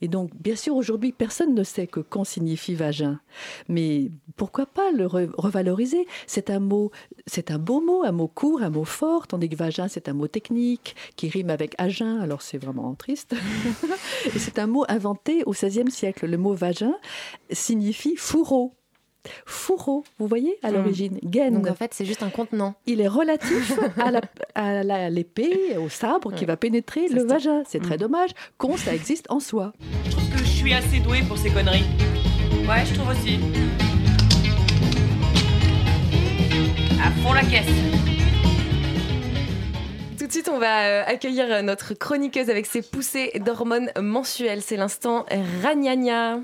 [0.00, 3.20] Et donc, bien sûr, aujourd'hui, personne ne sait que con signifie vagin.
[3.68, 6.06] Mais pourquoi pas le revaloriser?
[6.26, 6.90] C'est un mot,
[7.26, 10.14] c'est un beau mot, un mot court, un mot fort, tandis que vagin, c'est un
[10.14, 13.34] mot technique qui rime avec agin, alors c'est vraiment triste.
[14.34, 16.26] Et c'est un mot inventé au XVIe siècle.
[16.26, 16.94] Le mot vagin
[17.50, 18.75] signifie fourreau
[19.44, 20.74] fourreau, vous voyez, à hmm.
[20.74, 21.18] l'origine.
[21.24, 21.54] Gaine.
[21.54, 22.74] Donc en fait, c'est juste un contenant.
[22.86, 23.78] Il est relatif
[24.54, 27.62] à l'épée, au sabre qui va pénétrer le vagin.
[27.66, 28.00] C'est très hmm.
[28.00, 28.30] dommage.
[28.58, 29.72] Con, ça existe en soi.
[30.04, 31.84] Je trouve que je suis assez douée pour ces conneries.
[32.68, 33.38] Ouais, je trouve aussi.
[37.02, 37.66] À fond la caisse.
[40.18, 44.60] Tout de suite, on va euh, accueillir notre chroniqueuse avec ses poussées d'hormones mensuelles.
[44.60, 45.24] C'est l'instant
[45.62, 46.40] Ragnagna.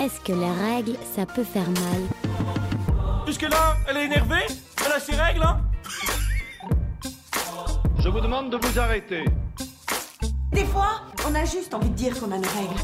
[0.00, 2.00] Est-ce que les règles, ça peut faire mal
[3.26, 4.46] Jusque-là, elle est énervée.
[4.86, 5.60] Elle a ses règles, hein.
[7.98, 9.26] Je vous demande de vous arrêter.
[10.52, 12.80] Des fois, on a juste envie de dire qu'on a nos règles.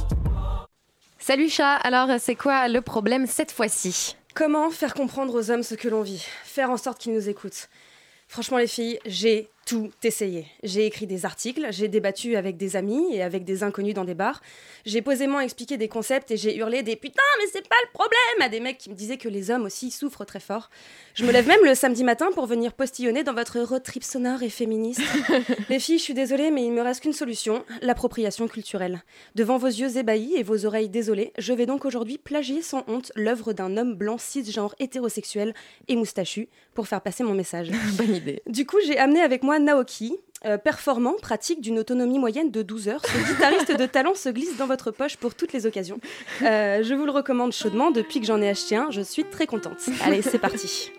[1.19, 4.15] Salut chat, alors c'est quoi le problème cette fois-ci?
[4.35, 6.23] Comment faire comprendre aux hommes ce que l'on vit?
[6.45, 7.71] Faire en sorte qu'ils nous écoutent.
[8.29, 10.47] Franchement les filles, j'ai tout essayé.
[10.63, 14.15] J'ai écrit des articles, j'ai débattu avec des amis et avec des inconnus dans des
[14.15, 14.41] bars.
[14.87, 18.43] J'ai posément expliqué des concepts et j'ai hurlé des putain, mais c'est pas le problème
[18.43, 20.71] à des mecs qui me disaient que les hommes aussi souffrent très fort.
[21.15, 24.45] Je me lève même le samedi matin pour venir postillonner dans votre road trip sonore
[24.45, 25.03] et féministe.
[25.69, 29.03] les filles, je suis désolée, mais il me reste qu'une solution l'appropriation culturelle.
[29.35, 33.11] Devant vos yeux ébahis et vos oreilles désolées, je vais donc aujourd'hui plagier sans honte
[33.17, 35.55] l'œuvre d'un homme blanc cisgenre hétérosexuel
[35.89, 37.73] et moustachu pour faire passer mon message.
[37.95, 38.43] Bonne idée.
[38.47, 42.89] Du coup, j'ai amené avec moi Naoki, euh, performant, pratique d'une autonomie moyenne de 12
[42.89, 43.03] heures.
[43.05, 45.99] Ce guitariste de talent se glisse dans votre poche pour toutes les occasions.
[46.43, 47.91] Euh, je vous le recommande chaudement.
[47.91, 49.79] Depuis que j'en ai acheté un, je suis très contente.
[50.05, 50.93] Allez, c'est parti.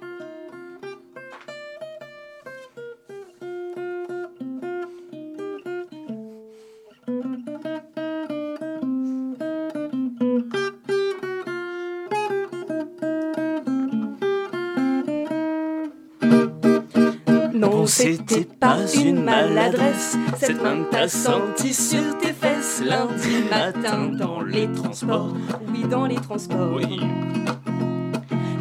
[18.95, 20.17] Une maladresse.
[20.37, 25.33] Cette main t'a senti sur tes fesses lundi matin dans les transports.
[25.71, 26.73] Oui, dans les transports.
[26.75, 26.99] Oui.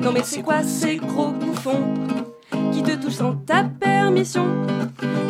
[0.00, 1.94] Non, mais c'est quoi ces gros bouffons
[2.72, 4.46] qui te touchent sans ta permission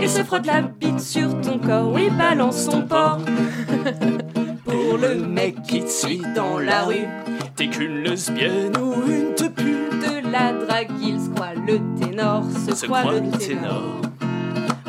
[0.01, 1.93] et se frottent la bite sur ton corps?
[1.93, 3.21] Oui, balance ton porc.
[4.65, 7.07] Pour le mec qui te suit dans la rue,
[7.55, 12.85] t'es qu'une lesbienne ou une tepue de la drague, il se croit le ténor, se,
[12.85, 14.01] croit, le ténor.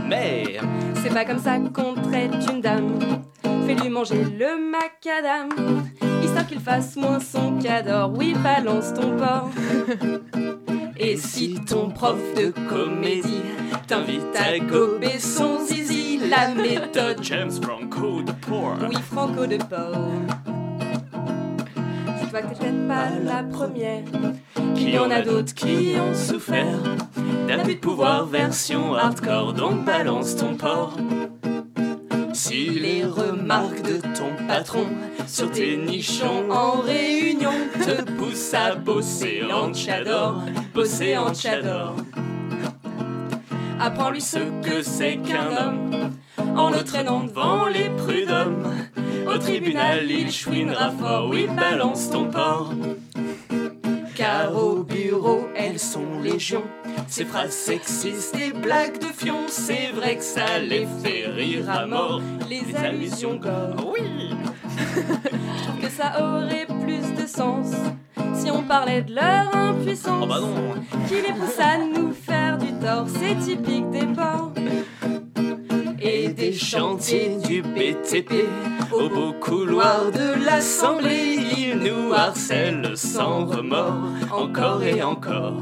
[0.07, 0.57] Mais
[1.01, 2.99] c'est pas comme ça qu'on traite une dame.
[3.65, 5.49] Fais-lui manger le macadam,
[6.23, 8.13] histoire qu'il fasse moins son cador.
[8.15, 9.49] Oui, balance ton porc.
[10.99, 13.43] Et si ton prof de comédie
[13.87, 18.77] t'invite à gober son zizi, la méthode James Franco de porc.
[18.89, 20.11] Oui, Franco de porc.
[22.37, 24.03] Toi que t'es pas la première.
[24.75, 26.77] Qu'il y en a d'autres qui ont souffert
[27.47, 30.95] d'abus de pouvoir version hardcore, donc balance ton port.
[32.33, 34.85] Si les remarques de ton patron
[35.25, 40.43] sur tes nichons en réunion te poussent à bosser en tchador,
[40.75, 41.95] bosser en tchador.
[43.79, 46.11] Apprends-lui ce que c'est qu'un homme
[46.55, 48.73] en le traînant devant les prud'hommes.
[49.27, 52.73] Au tribunal, il chouinera fort, oui, balance ton port.
[54.15, 56.63] Car au bureau, elles sont légion.
[57.07, 61.85] Ces phrases sexistes et blagues de fion, c'est vrai que ça les fait rire à
[61.85, 62.21] mort.
[62.49, 64.31] Les allusions gore, oui.
[64.97, 67.73] Je trouve que ça aurait plus de sens
[68.33, 70.75] si on parlait de leur impuissance Oh bah non
[71.07, 73.07] qui les pousse à nous faire du tort.
[73.19, 74.51] C'est typique des porcs
[76.47, 78.31] des chantiers du BTP
[78.93, 81.39] au beau couloir de l'Assemblée.
[81.57, 85.59] Ils nous harcèlent sans remords, encore et encore.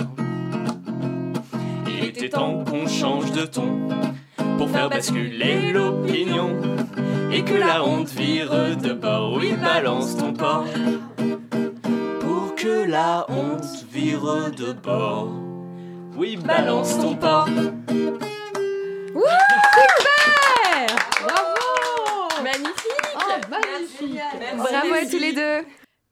[1.87, 3.89] Il était temps qu'on change de ton
[4.59, 6.55] pour faire basculer l'opinion
[7.31, 9.37] et que la honte vire de bord.
[9.37, 10.65] Oui, balance ton port
[12.19, 15.31] pour que la honte vire de bord.
[16.15, 17.49] Oui, balance ton port
[21.25, 21.55] Bravo
[23.49, 24.19] Magnifique
[24.57, 25.65] Bravo à tous les deux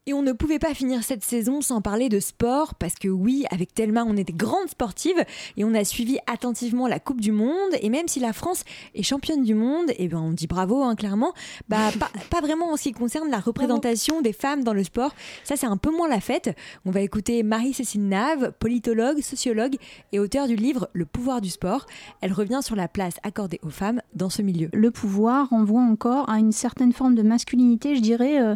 [0.06, 3.46] Et on ne pouvait pas finir cette saison sans parler de sport, parce que oui,
[3.52, 5.24] avec Thelma, on est des grandes sportives
[5.56, 7.72] et on a suivi attentivement la Coupe du Monde.
[7.80, 10.96] Et même si la France est championne du monde, et ben on dit bravo, hein,
[10.96, 11.32] clairement,
[11.70, 15.16] bah, pas, pas vraiment en ce qui concerne la représentation des femmes dans le sport.
[15.46, 16.54] Ça, c'est un peu moins la fête.
[16.84, 19.78] On va écouter Marie-Cécile Nave, politologue, sociologue
[20.12, 21.86] et auteure du livre Le pouvoir du sport.
[22.20, 24.68] Elle revient sur la place accordée aux femmes dans ce milieu.
[24.74, 28.56] Le pouvoir renvoie encore à une certaine forme de masculinité, je dirais, euh,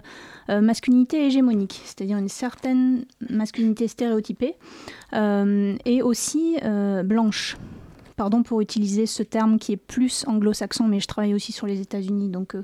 [0.50, 4.56] masculinité hégémonique, c'est-à-dire une certaine masculinité stéréotypée
[5.14, 7.58] euh, et aussi euh, blanche.
[8.16, 11.82] Pardon pour utiliser ce terme qui est plus anglo-saxon, mais je travaille aussi sur les
[11.82, 12.64] États-Unis, donc euh,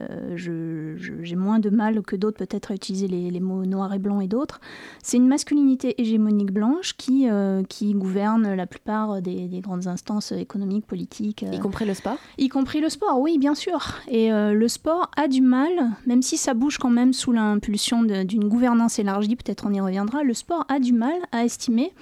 [0.00, 3.64] euh, je- je- j'ai moins de mal que d'autres peut-être à utiliser les, les mots
[3.64, 4.60] noir et blanc et d'autres.
[5.02, 10.32] C'est une masculinité hégémonique blanche qui, euh, qui gouverne la plupart des, des grandes instances
[10.32, 11.44] économiques, politiques.
[11.52, 12.16] Y compris le sport?
[12.38, 13.94] Y compris le sport, oui, bien sûr.
[14.08, 15.70] Et euh, le sport a du mal,
[16.06, 20.22] même si ça bouge quand même sous l'impulsion d'une gouvernance élargie, peut-être on y reviendra,
[20.22, 21.92] le sport a du mal à estimer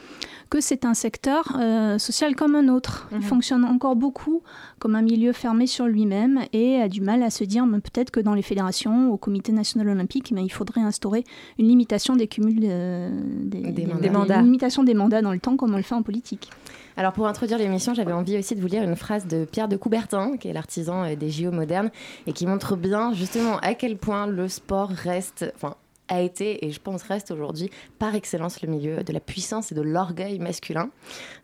[0.48, 3.08] que c'est un secteur euh, social comme un autre.
[3.12, 4.42] Il fonctionne encore beaucoup
[4.78, 8.10] comme un milieu fermé sur lui-même et a du mal à se dire mais peut-être
[8.10, 11.24] que dans les fédérations, au comité national olympique, il faudrait instaurer
[11.58, 13.10] une limitation des cumuls de-
[13.44, 14.00] des, Des mandats.
[14.00, 14.38] des mandats.
[14.38, 16.50] Une limitation des mandats dans le temps comme on le fait en politique.
[16.98, 19.76] Alors pour introduire l'émission, j'avais envie aussi de vous lire une phrase de Pierre de
[19.76, 21.90] Coubertin, qui est l'artisan euh, des JO modernes,
[22.26, 25.74] et qui montre bien justement à quel point le sport reste, enfin
[26.08, 29.74] a été et je pense reste aujourd'hui par excellence le milieu de la puissance et
[29.74, 30.90] de l'orgueil masculin.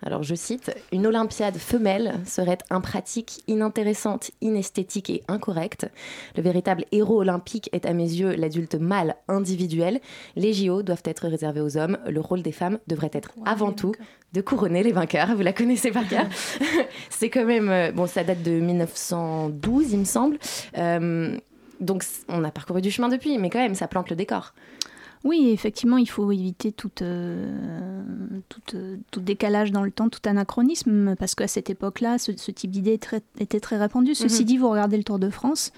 [0.03, 5.87] Alors je cite, Une Olympiade femelle serait impratique, inintéressante, inesthétique et incorrecte.
[6.37, 10.01] Le véritable héros olympique est à mes yeux l'adulte mâle individuel.
[10.37, 11.99] Les JO doivent être réservés aux hommes.
[12.09, 13.93] Le rôle des femmes devrait être avant tout
[14.33, 15.35] de couronner les vainqueurs.
[15.37, 16.27] Vous la connaissez par cœur.
[17.11, 20.39] C'est quand même, euh, bon, ça date de 1912, il me semble.
[20.79, 21.37] Euh,
[21.83, 24.55] donc on a parcouru du chemin depuis, mais quand même, ça plante le décor.
[25.25, 28.03] Oui, effectivement, il faut éviter toute, euh,
[28.75, 32.73] euh, tout décalage dans le temps, tout anachronisme, parce qu'à cette époque-là, ce, ce type
[32.73, 32.99] d'idée
[33.39, 34.17] était très répandu.
[34.17, 34.47] Ceci Mhm.
[34.47, 35.73] dit, vous regardez le Tour de France,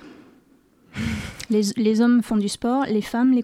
[1.50, 3.42] les, les hommes font du sport, les femmes les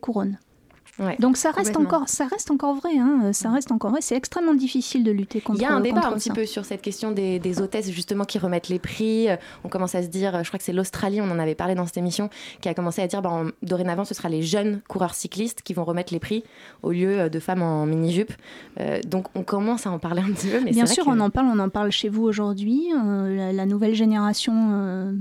[1.19, 4.01] Donc ça reste, encore, ça reste encore vrai, hein, ça reste encore vrai.
[4.03, 6.65] C'est extrêmement difficile de lutter contre Il y a un débat un petit peu sur
[6.65, 9.29] cette question des, des hôtesses justement qui remettent les prix.
[9.29, 11.55] Euh, On commence à se dire, euh, je crois que c'est l'Australie, on en avait
[11.55, 12.31] parlé dans cette émission,
[12.61, 15.85] qui a commencé à dire, bah, dorénavant, ce sera les jeunes coureurs cyclistes qui vont
[15.85, 16.45] remettre les prix
[16.83, 18.33] au lieu euh, de femmes en mini-jupe.
[18.81, 20.61] Euh, donc on commence à en parler un petit peu.
[20.61, 22.89] Mais Bien sûr, on en parle, on en parle chez vous aujourd'hui.
[22.95, 25.13] Euh, la, la nouvelle génération, euh,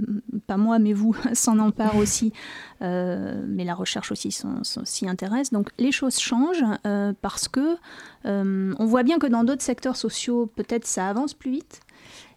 [0.47, 2.33] pas moi, mais vous, s'en empare aussi.
[2.81, 4.35] Euh, mais la recherche aussi
[4.83, 5.51] s'y intéresse.
[5.51, 7.75] Donc les choses changent euh, parce que
[8.25, 11.81] euh, on voit bien que dans d'autres secteurs sociaux, peut-être ça avance plus vite.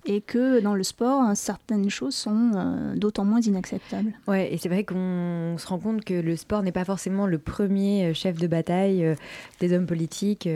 [0.05, 4.12] Et que dans le sport, certaines choses sont d'autant moins inacceptables.
[4.26, 7.38] Ouais, et c'est vrai qu'on se rend compte que le sport n'est pas forcément le
[7.38, 9.14] premier chef de bataille
[9.61, 10.49] des hommes politiques,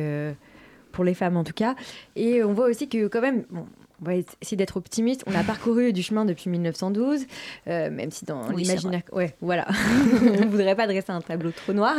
[0.91, 1.77] pour les femmes en tout cas.
[2.17, 3.45] Et on voit aussi que quand même,
[4.03, 7.27] on va essayer d'être optimiste, on a parcouru du chemin depuis 1912,
[7.69, 9.03] euh, même si dans Oui, l'imaginaire...
[9.13, 9.67] Ouais, voilà.
[10.21, 11.97] on ne voudrait pas dresser un tableau trop noir.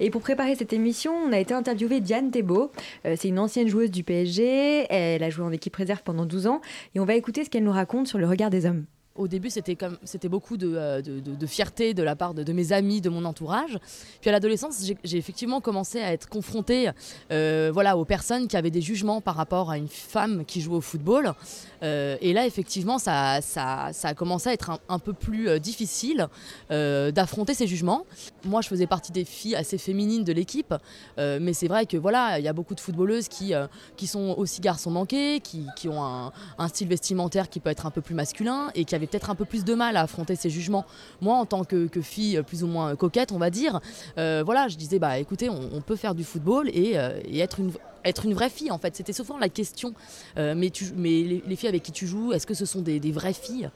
[0.00, 2.70] Et pour préparer cette émission, on a été interviewé Diane Thébault.
[3.06, 6.46] Euh, c'est une ancienne joueuse du PSG, elle a joué en équipe réserve pendant 12
[6.46, 6.60] ans,
[6.94, 8.84] et on va écouter ce qu'elle nous raconte sur le regard des hommes.
[9.18, 12.72] Au début, c'était comme c'était beaucoup de, euh, de, fierté de la part de, mes
[12.72, 13.76] amis, de mon entourage.
[14.20, 16.90] Puis à l'adolescence, j'ai- effectivement commencé à être confrontée
[17.32, 20.74] euh, voilà, aux personnes qui avaient des jugements par rapport à une femme qui joue
[20.74, 21.34] au football.
[21.82, 26.28] Euh, et là, effectivement, ça, ça, ça a commencé à être un, peu plus difficile
[26.70, 28.04] d'affronter ces jugements.
[28.44, 30.74] Moi, je faisais partie des filles assez féminines de l'équipe,
[31.16, 33.52] mais c'est vrai que voilà, il y a beaucoup de footballeuses qui,
[33.96, 37.86] qui sont aussi garçons manqués, qui, qui ont un, un style vestimentaire qui peut être
[37.86, 40.36] un peu plus masculin et qui avaient peut-être un peu plus de mal à affronter
[40.36, 40.86] ces jugements.
[41.20, 43.80] Moi, en tant que, fille plus ou moins coquette, on va dire,
[44.18, 47.60] euh, voilà, je disais bah écoutez, on, peut faire du football et, euh, et être
[47.60, 47.72] une
[48.04, 48.94] être une vraie fille en fait.
[48.94, 49.92] C'était souvent la question.
[50.36, 53.32] Euh, mais, les, les filles avec qui tu joues est-ce que ce sont des, vraies
[53.32, 53.70] filles?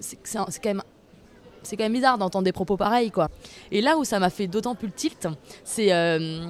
[0.00, 0.82] C'est quand même
[1.64, 3.28] c'est quand même bizarre d'entendre des propos pareils, quoi.
[3.72, 5.26] Et là où ça m'a fait d'autant plus le tilt,
[5.64, 6.44] c'est euh,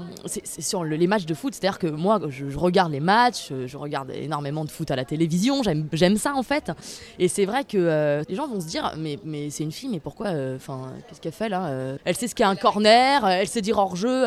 [0.58, 1.54] sur le- les matchs de foot.
[1.54, 5.04] C'est-à-dire que moi, je, regarde les matchs, je, je regarde énormément de foot à la
[5.04, 5.62] télévision,
[5.92, 6.70] j'aime ça en fait.
[7.18, 9.18] Et c'est vrai que euh, les gens vont se dire, mais,
[9.50, 12.34] c'est une fille, mais pourquoi euh, Enfin, qu'est-ce qu'elle fait là Euh, Elle sait ce
[12.34, 14.24] qu'est un corner, euh, elle sait dire hors jeu.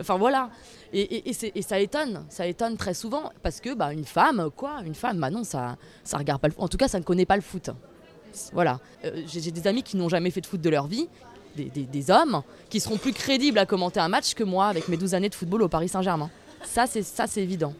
[0.00, 0.50] Enfin voilà.
[0.92, 5.18] Et ça étonne, ça étonne très souvent parce que bah, une femme, quoi, une femme,
[5.20, 6.62] bah non, ça, ça regarde pas le foot.
[6.62, 7.70] En tout cas, ça ne connaît pas le foot.
[8.52, 8.80] Voilà.
[9.04, 11.08] Euh, J'ai des amis qui n'ont jamais fait de foot de leur vie,
[11.56, 14.88] des, des- des hommes, qui seront plus crédibles à commenter un match que moi avec
[14.88, 16.30] mes 12 années de football au Paris Saint-Germain.
[16.64, 17.74] Ça, c'est ça, c'est évident.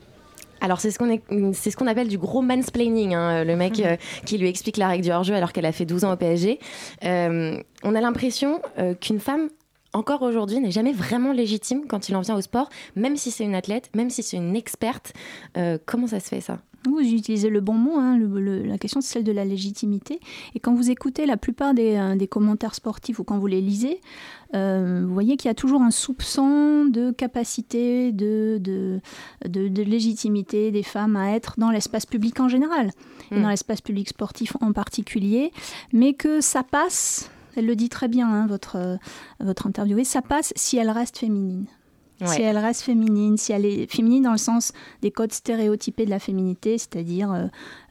[0.60, 1.22] Alors c'est ce qu'on est-
[1.54, 3.96] c'est ce qu'on appelle du gros mansplaining, hein, le mec euh,
[4.26, 6.58] qui lui explique la règle du hors-jeu alors qu'elle a fait 12 ans au PSG.
[7.04, 9.48] Euh, on a l'impression euh, qu'une femme
[9.92, 13.44] encore aujourd'hui n'est jamais vraiment légitime quand il en vient au sport, même si c'est
[13.44, 15.12] une athlète, même si c'est une experte.
[15.86, 16.58] Comment ça se fait ça?
[16.86, 20.20] Vous utilisez le bon mot, hein, le- le- la question c'est celle de la légitimité.
[20.54, 23.60] Et quand vous écoutez la plupart des, euh, des commentaires sportifs ou quand vous les
[23.60, 24.00] lisez,
[24.54, 29.00] euh, vous voyez qu'il y a toujours un soupçon de capacité, de, de,
[29.46, 32.90] de- de légitimité des femmes à être dans l'espace public en général,
[33.32, 33.42] et Mm.
[33.42, 35.52] dans l'espace public sportif en particulier,
[35.92, 38.96] mais que ça passe, elle le dit très bien, hein, votre, euh,
[39.40, 41.66] votre interviewée, ça passe si elle reste féminine.
[42.26, 46.10] Si elle reste féminine, si elle est féminine dans le sens des codes stéréotypés de
[46.10, 47.46] la féminité, c'est-à-dire euh,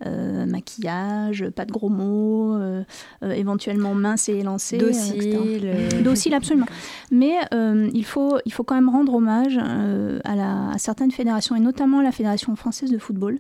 [0.06, 2.84] euh, maquillage, pas de gros mots, euh,
[3.24, 4.78] éventuellement mince et élancée.
[4.78, 5.72] Docile.
[6.04, 6.66] Docile, absolument.
[7.12, 11.60] Mais il, faut, il faut quand même rendre hommage à, la- à certaines fédérations, et
[11.62, 13.40] notamment la Fédération française de football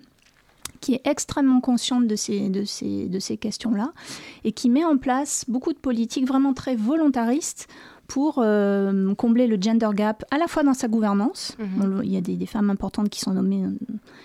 [0.79, 3.93] qui est extrêmement consciente de ces, de ces, de ces questions-là
[4.43, 7.67] et qui met en place beaucoup de politiques vraiment très volontaristes
[8.07, 11.57] pour euh, combler le gender gap à la fois dans sa gouvernance.
[11.59, 12.01] Mhm.
[12.03, 13.65] Il y a des, des femmes importantes qui sont nommées,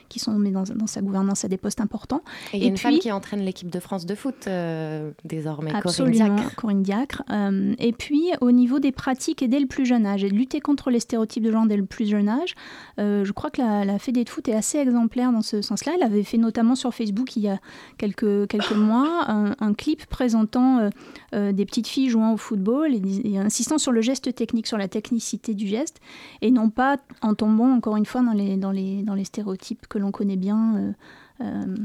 [0.09, 2.23] qui sont nommées dans, dans sa gouvernance à des postes importants.
[2.53, 5.71] Et il y a une femme qui entraîne l'équipe de France de foot euh, désormais,
[5.71, 6.55] Corinne Absolument, Diacre.
[6.55, 7.23] Corinne Diacre.
[7.31, 10.35] Euh, et puis, au niveau des pratiques et dès le plus jeune âge, et de
[10.35, 12.55] lutter contre les stéréotypes de genre dès le plus jeune âge,
[12.99, 15.93] je crois que la, la Fédé de foot est assez exemplaire dans ce sens-là.
[15.97, 17.59] Elle avait fait notamment sur Facebook il y a
[17.99, 20.91] quelques, quelques mois un, un clip présentant
[21.33, 24.89] des petites filles jouant au football et, et insistant sur le geste technique, sur la
[24.89, 26.01] technicité du geste,
[26.41, 30.77] et non pas en tombant encore une fois dans les, stéréotypes que l'on connaît bien.
[30.77, 30.93] euh,
[31.41, 31.77] euh,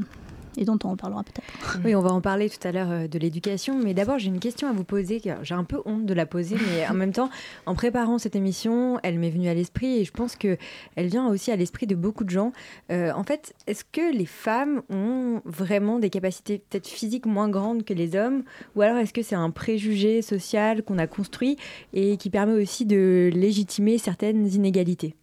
[0.58, 1.78] et dont on reparlera peut-être.
[1.84, 4.40] Oui, on va en parler tout à l'heure euh, de l'éducation, mais d'abord j'ai une
[4.40, 5.20] question à vous poser.
[5.20, 7.30] car J'ai un peu honte de la poser, mais en même temps,
[7.66, 10.56] en préparant cette émission, elle m'est venue à l'esprit et je pense que
[10.96, 12.52] elle vient aussi à l'esprit de beaucoup de gens.
[12.90, 17.84] Euh, en fait, est-ce que les femmes ont vraiment des capacités peut-être physiques moins grandes
[17.84, 18.42] que les hommes,
[18.74, 21.56] ou alors est-ce que c'est un préjugé social qu'on a construit
[21.92, 25.14] et qui permet aussi de légitimer certaines inégalités?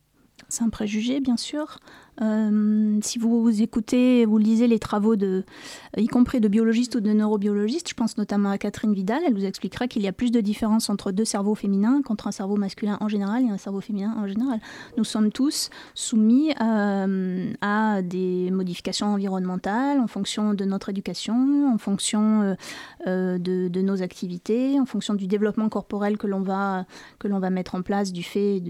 [0.47, 1.79] C'est un préjugé, bien sûr.
[2.21, 5.43] Euh, si vous écoutez, vous lisez les travaux de,
[5.97, 9.45] y compris de biologistes ou de neurobiologistes, je pense notamment à Catherine Vidal, elle vous
[9.45, 12.97] expliquera qu'il y a plus de différence entre deux cerveaux féminins qu'entre un cerveau masculin
[13.01, 14.59] en général et un cerveau féminin en général.
[14.97, 21.77] Nous sommes tous soumis euh, à des modifications environnementales en fonction de notre éducation, en
[21.77, 22.55] fonction euh,
[23.07, 26.85] euh, de, nos activités, en fonction du développement corporel que l'on va,
[27.19, 28.63] que l'on va mettre en place du fait,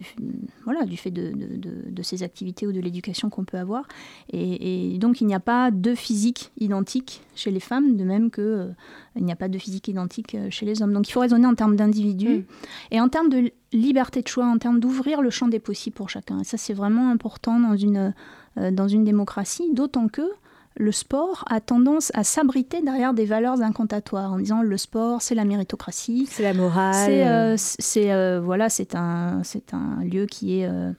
[0.66, 3.88] voilà, du fait de- de ces activités ou de l'éducation qu'on peut avoir.
[4.32, 8.32] Et, et donc il n'y a pas de physique identique chez les femmes, de même
[8.32, 8.68] que euh,
[9.16, 10.94] n'y a pas de physique identique euh, chez les hommes.
[10.94, 12.46] Donc il faut raisonner en termes d'individus
[12.92, 16.10] et en termes de liberté de choix, en termes d'ouvrir le champ des possibles pour
[16.10, 16.40] chacun.
[16.40, 18.14] Et ça c'est vraiment important dans une,
[18.58, 20.24] euh, dans une démocratie, d'autant que
[20.78, 25.36] le sport a tendance à s'abriter derrière des valeurs incantatoires en disant le sport c'est
[25.36, 30.60] la méritocratie, c'est la morale, c'est euh, euh, voilà c'est un c'est un lieu qui
[30.60, 30.92] est euh,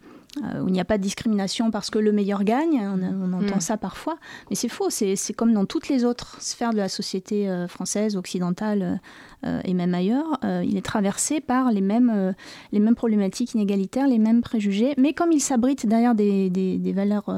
[0.63, 3.57] où il n'y a pas de discrimination parce que le meilleur gagne, on, on entend
[3.57, 3.61] Mm.
[3.61, 4.17] ça parfois,
[4.51, 8.17] mais c'est faux, c'est comme dans toutes les autres sphères de la société euh, française,
[8.17, 9.01] occidentale
[9.45, 12.33] euh, et même ailleurs, euh, il est traversé par les mêmes, euh,
[12.73, 16.93] les mêmes problématiques inégalitaires, les mêmes préjugés, mais comme il s'abrite derrière des, des- des
[16.93, 17.29] valeurs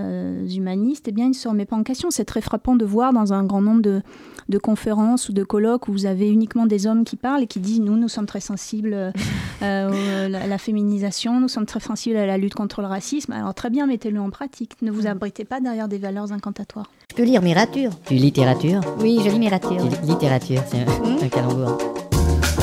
[0.00, 2.10] euh, euh, humanistes, eh bien, il ne se remet pas en question.
[2.10, 4.02] C'est très frappant de voir dans un grand nombre de,
[4.48, 7.60] de conférences ou de colloques où vous avez uniquement des hommes qui parlent et qui
[7.60, 9.10] disent nous, nous sommes très sensibles euh,
[9.62, 13.32] euh, à la féminisation, nous sommes très sensibles à la lutte contre le racisme.
[13.32, 14.72] Alors très bien, mettez-le en pratique.
[14.82, 16.90] Ne vous abritez pas derrière des valeurs incantatoires.
[17.10, 17.90] Je peux lire littérature.
[18.06, 19.76] Tu littérature Oui, je lis littérature.
[19.82, 21.78] Li- Littérature, c'est un, un calembour.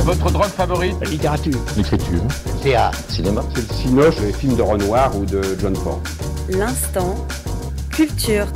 [0.03, 1.57] Votre drogue favorite La littérature.
[1.77, 2.21] L'écriture.
[2.61, 2.97] Théâtre.
[3.07, 3.41] Cinéma.
[3.55, 6.01] C'est le cinoche des films de Renoir ou de John Ford.
[6.49, 7.15] L'instant
[7.89, 8.47] culture.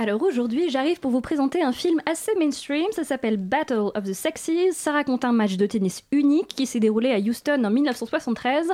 [0.00, 2.86] Alors aujourd'hui, j'arrive pour vous présenter un film assez mainstream.
[2.92, 4.70] Ça s'appelle Battle of the Sexes.
[4.70, 8.68] Ça raconte un match de tennis unique qui s'est déroulé à Houston en 1973.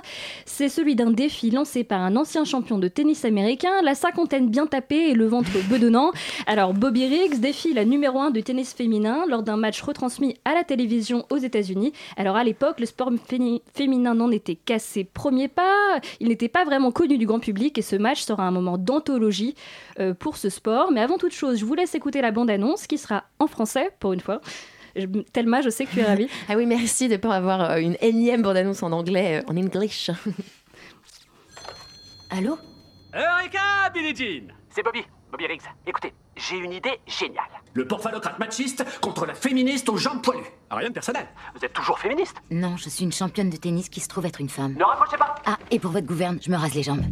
[0.45, 4.67] C'est celui d'un défi lancé par un ancien champion de tennis américain, la cinquantaine bien
[4.67, 6.13] tapée et le ventre bedonnant.
[6.47, 10.53] Alors Bobby Riggs défie la numéro 1 de tennis féminin lors d'un match retransmis à
[10.53, 11.95] la télévision aux États-Unis.
[12.19, 13.11] Alors à l'époque, le sport
[13.73, 16.01] féminin n'en était qu'à ses premiers pas.
[16.21, 19.55] Il n'était pas vraiment connu du grand public et ce match sera un moment d'anthologie
[20.01, 20.93] euh, pour ce sport.
[21.19, 24.41] Toute chose, je vous laisse écouter la bande-annonce qui sera en français pour une fois.
[24.97, 26.29] Je- Thelma, je sais que tu es ravie.
[26.49, 29.57] Ah oui, merci de ne pas avoir euh, une énième bande-annonce en anglais, euh, en
[29.57, 30.11] English.
[32.31, 32.59] Allô?
[33.15, 35.63] Eureka, Billie Jean C'est Bobby, Bobby Riggs.
[35.87, 37.45] Écoutez, j'ai une idée géniale.
[37.77, 40.45] Le porphalocrate machiste contre la féministe aux jambes poilues.
[40.71, 41.27] Ah, Rien de personnel.
[41.57, 44.41] Vous êtes toujours féministe Non, je suis une championne de tennis qui se trouve être
[44.41, 44.75] une femme.
[44.79, 47.03] Ne raccrochez pas Ah, et pour votre gouverne, je me rase les jambes.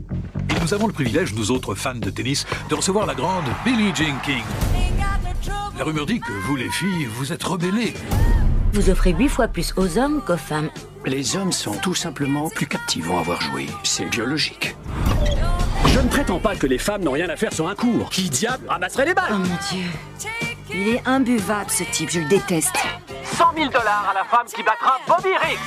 [0.51, 3.93] Et nous avons le privilège, nous autres fans de tennis, de recevoir la grande Billie
[3.95, 4.43] Jean King.
[5.77, 7.95] La rumeur dit que vous, les filles, vous êtes rebellées.
[8.73, 10.71] Vous offrez huit fois plus aux hommes qu'aux femmes.
[11.05, 13.67] Les hommes sont tout simplement plus captivants à avoir joué.
[13.83, 14.77] C'est biologique.
[15.87, 18.09] Je ne prétends pas que les femmes n'ont rien à faire sur un cours.
[18.11, 19.33] Qui diable ramasserait les balles?
[19.33, 19.91] Oh mon dieu.
[20.75, 22.75] Il est imbuvable ce type, je le déteste.
[23.25, 25.59] 100 000 dollars à la femme qui battra Bobby Riggs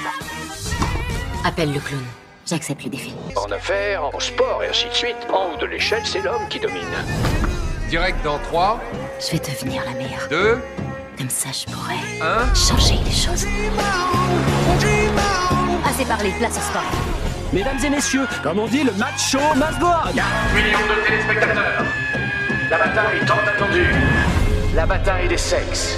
[1.46, 2.04] Appelle le clown.
[2.48, 3.14] J'accepte le défi.
[3.36, 6.60] En affaires, en sport et ainsi de suite, en haut de l'échelle, c'est l'homme qui
[6.60, 6.82] domine.
[7.90, 8.80] Direct dans 3.
[9.20, 10.28] Je vais devenir la meilleure.
[10.30, 10.60] 2.
[11.20, 12.02] Comme ça, je pourrais
[12.56, 13.46] changer les choses.
[15.88, 16.82] Assez parlé, place au sport.
[17.54, 20.56] Mesdames et messieurs, comme on dit, le match show must go on.
[20.56, 21.86] Millions de téléspectateurs.
[22.72, 23.94] La bataille tant attendue.
[24.76, 25.96] La bataille des sexes.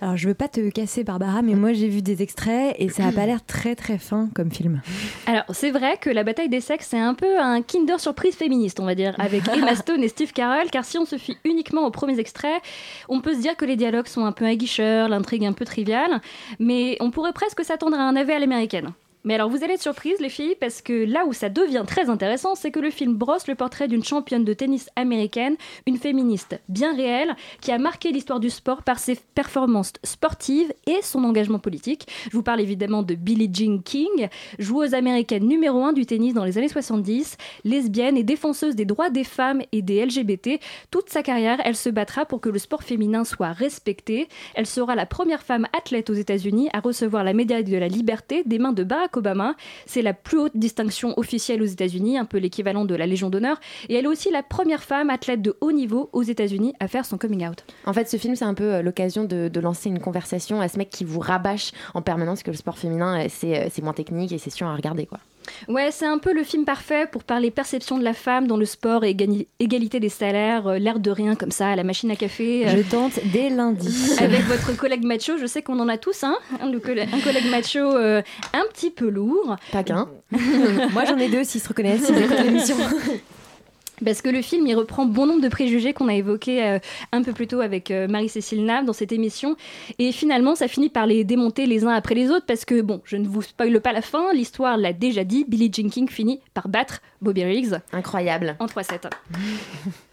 [0.00, 3.06] Alors, je veux pas te casser, Barbara, mais moi j'ai vu des extraits et ça
[3.06, 4.80] a pas l'air très très fin comme film.
[5.26, 8.78] Alors, c'est vrai que la bataille des sexes, c'est un peu un Kinder Surprise féministe,
[8.78, 11.86] on va dire, avec Emma Stone et Steve Carell, car si on se fie uniquement
[11.86, 12.62] aux premiers extraits,
[13.08, 16.20] on peut se dire que les dialogues sont un peu aguicheurs, l'intrigue un peu triviale,
[16.60, 18.92] mais on pourrait presque s'attendre à un navet à l'américaine.
[19.22, 22.08] Mais alors vous allez être surprises les filles parce que là où ça devient très
[22.08, 25.56] intéressant, c'est que le film brosse le portrait d'une championne de tennis américaine,
[25.86, 31.02] une féministe bien réelle, qui a marqué l'histoire du sport par ses performances sportives et
[31.02, 32.06] son engagement politique.
[32.30, 36.44] Je vous parle évidemment de Billie Jean King, joueuse américaine numéro 1 du tennis dans
[36.44, 40.60] les années 70, lesbienne et défenseuse des droits des femmes et des LGBT.
[40.90, 44.28] Toute sa carrière, elle se battra pour que le sport féminin soit respecté.
[44.54, 48.42] Elle sera la première femme athlète aux États-Unis à recevoir la médaille de la liberté
[48.46, 49.54] des mains de Barack Obama.
[49.86, 53.58] C'est la plus haute distinction officielle aux États-Unis, un peu l'équivalent de la Légion d'honneur.
[53.88, 57.04] Et elle est aussi la première femme athlète de haut niveau aux États-Unis à faire
[57.04, 57.64] son coming out.
[57.86, 60.78] En fait, ce film, c'est un peu euh, l'occasion de, lancer une conversation à ce
[60.78, 64.32] mec qui vous rabâche en permanence que le sport féminin, euh, euh, c'est moins technique
[64.32, 65.18] et c'est sûr à regarder, quoi.
[65.68, 68.64] Ouais, c'est un peu le film parfait pour parler perception de la femme dans le
[68.66, 69.16] sport et
[69.58, 72.66] égalité des salaires, euh, l'air de rien comme ça, à la machine à café.
[72.68, 74.12] euh, Je tente dès lundi.
[74.20, 77.78] Avec votre collègue macho, je sais qu'on en a tous, hein, coll- un collègue macho
[77.78, 78.22] euh,
[78.52, 79.56] un petit peu lourd.
[79.72, 80.08] Pas qu'un.
[80.92, 82.76] Moi j'en ai deux s'ils se reconnaissent, s'ils écoutent l'émission.
[84.04, 86.78] Parce que le film, il reprend bon nombre de préjugés qu'on a évoqués euh,
[87.12, 89.56] un peu plus tôt avec euh, Marie-Cécile Nave dans cette émission.
[89.98, 93.00] Et finalement, ça finit par les démonter les uns après les autres parce que, bon,
[93.04, 96.40] je ne vous spoile pas la fin, l'histoire l'a déjà dit, Billie Jean King finit
[96.54, 97.80] par battre Bobby Riggs.
[97.92, 98.56] Incroyable.
[98.58, 99.10] En 3-7.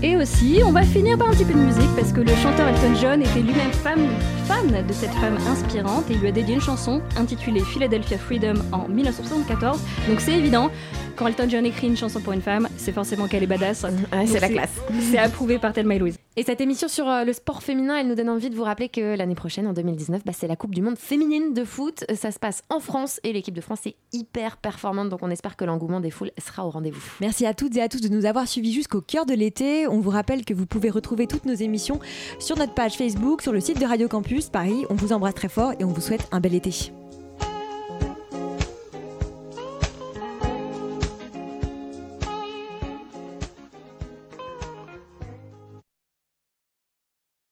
[0.00, 2.68] Et aussi, on va finir par un petit peu de musique parce que le chanteur
[2.68, 3.98] Elton John était lui-même fan,
[4.44, 8.54] fan de cette femme inspirante et il lui a dédié une chanson intitulée Philadelphia Freedom
[8.70, 9.80] en 1974.
[10.08, 10.70] Donc c'est évident,
[11.18, 13.84] quand Elton John écrit une chanson pour une femme, c'est forcément qu'elle est badass.
[14.26, 14.74] c'est la classe.
[15.10, 16.16] C'est approuvé par Thelma et Louise.
[16.36, 18.88] Et cette émission sur euh, le sport féminin, elle nous donne envie de vous rappeler
[18.88, 22.04] que l'année prochaine, en 2019, bah, c'est la Coupe du Monde féminine de foot.
[22.14, 25.08] Ça se passe en France et l'équipe de France est hyper performante.
[25.08, 27.02] Donc on espère que l'engouement des foules sera au rendez-vous.
[27.20, 29.88] Merci à toutes et à tous de nous avoir suivis jusqu'au cœur de l'été.
[29.88, 31.98] On vous rappelle que vous pouvez retrouver toutes nos émissions
[32.38, 34.84] sur notre page Facebook, sur le site de Radio Campus Paris.
[34.90, 36.92] On vous embrasse très fort et on vous souhaite un bel été.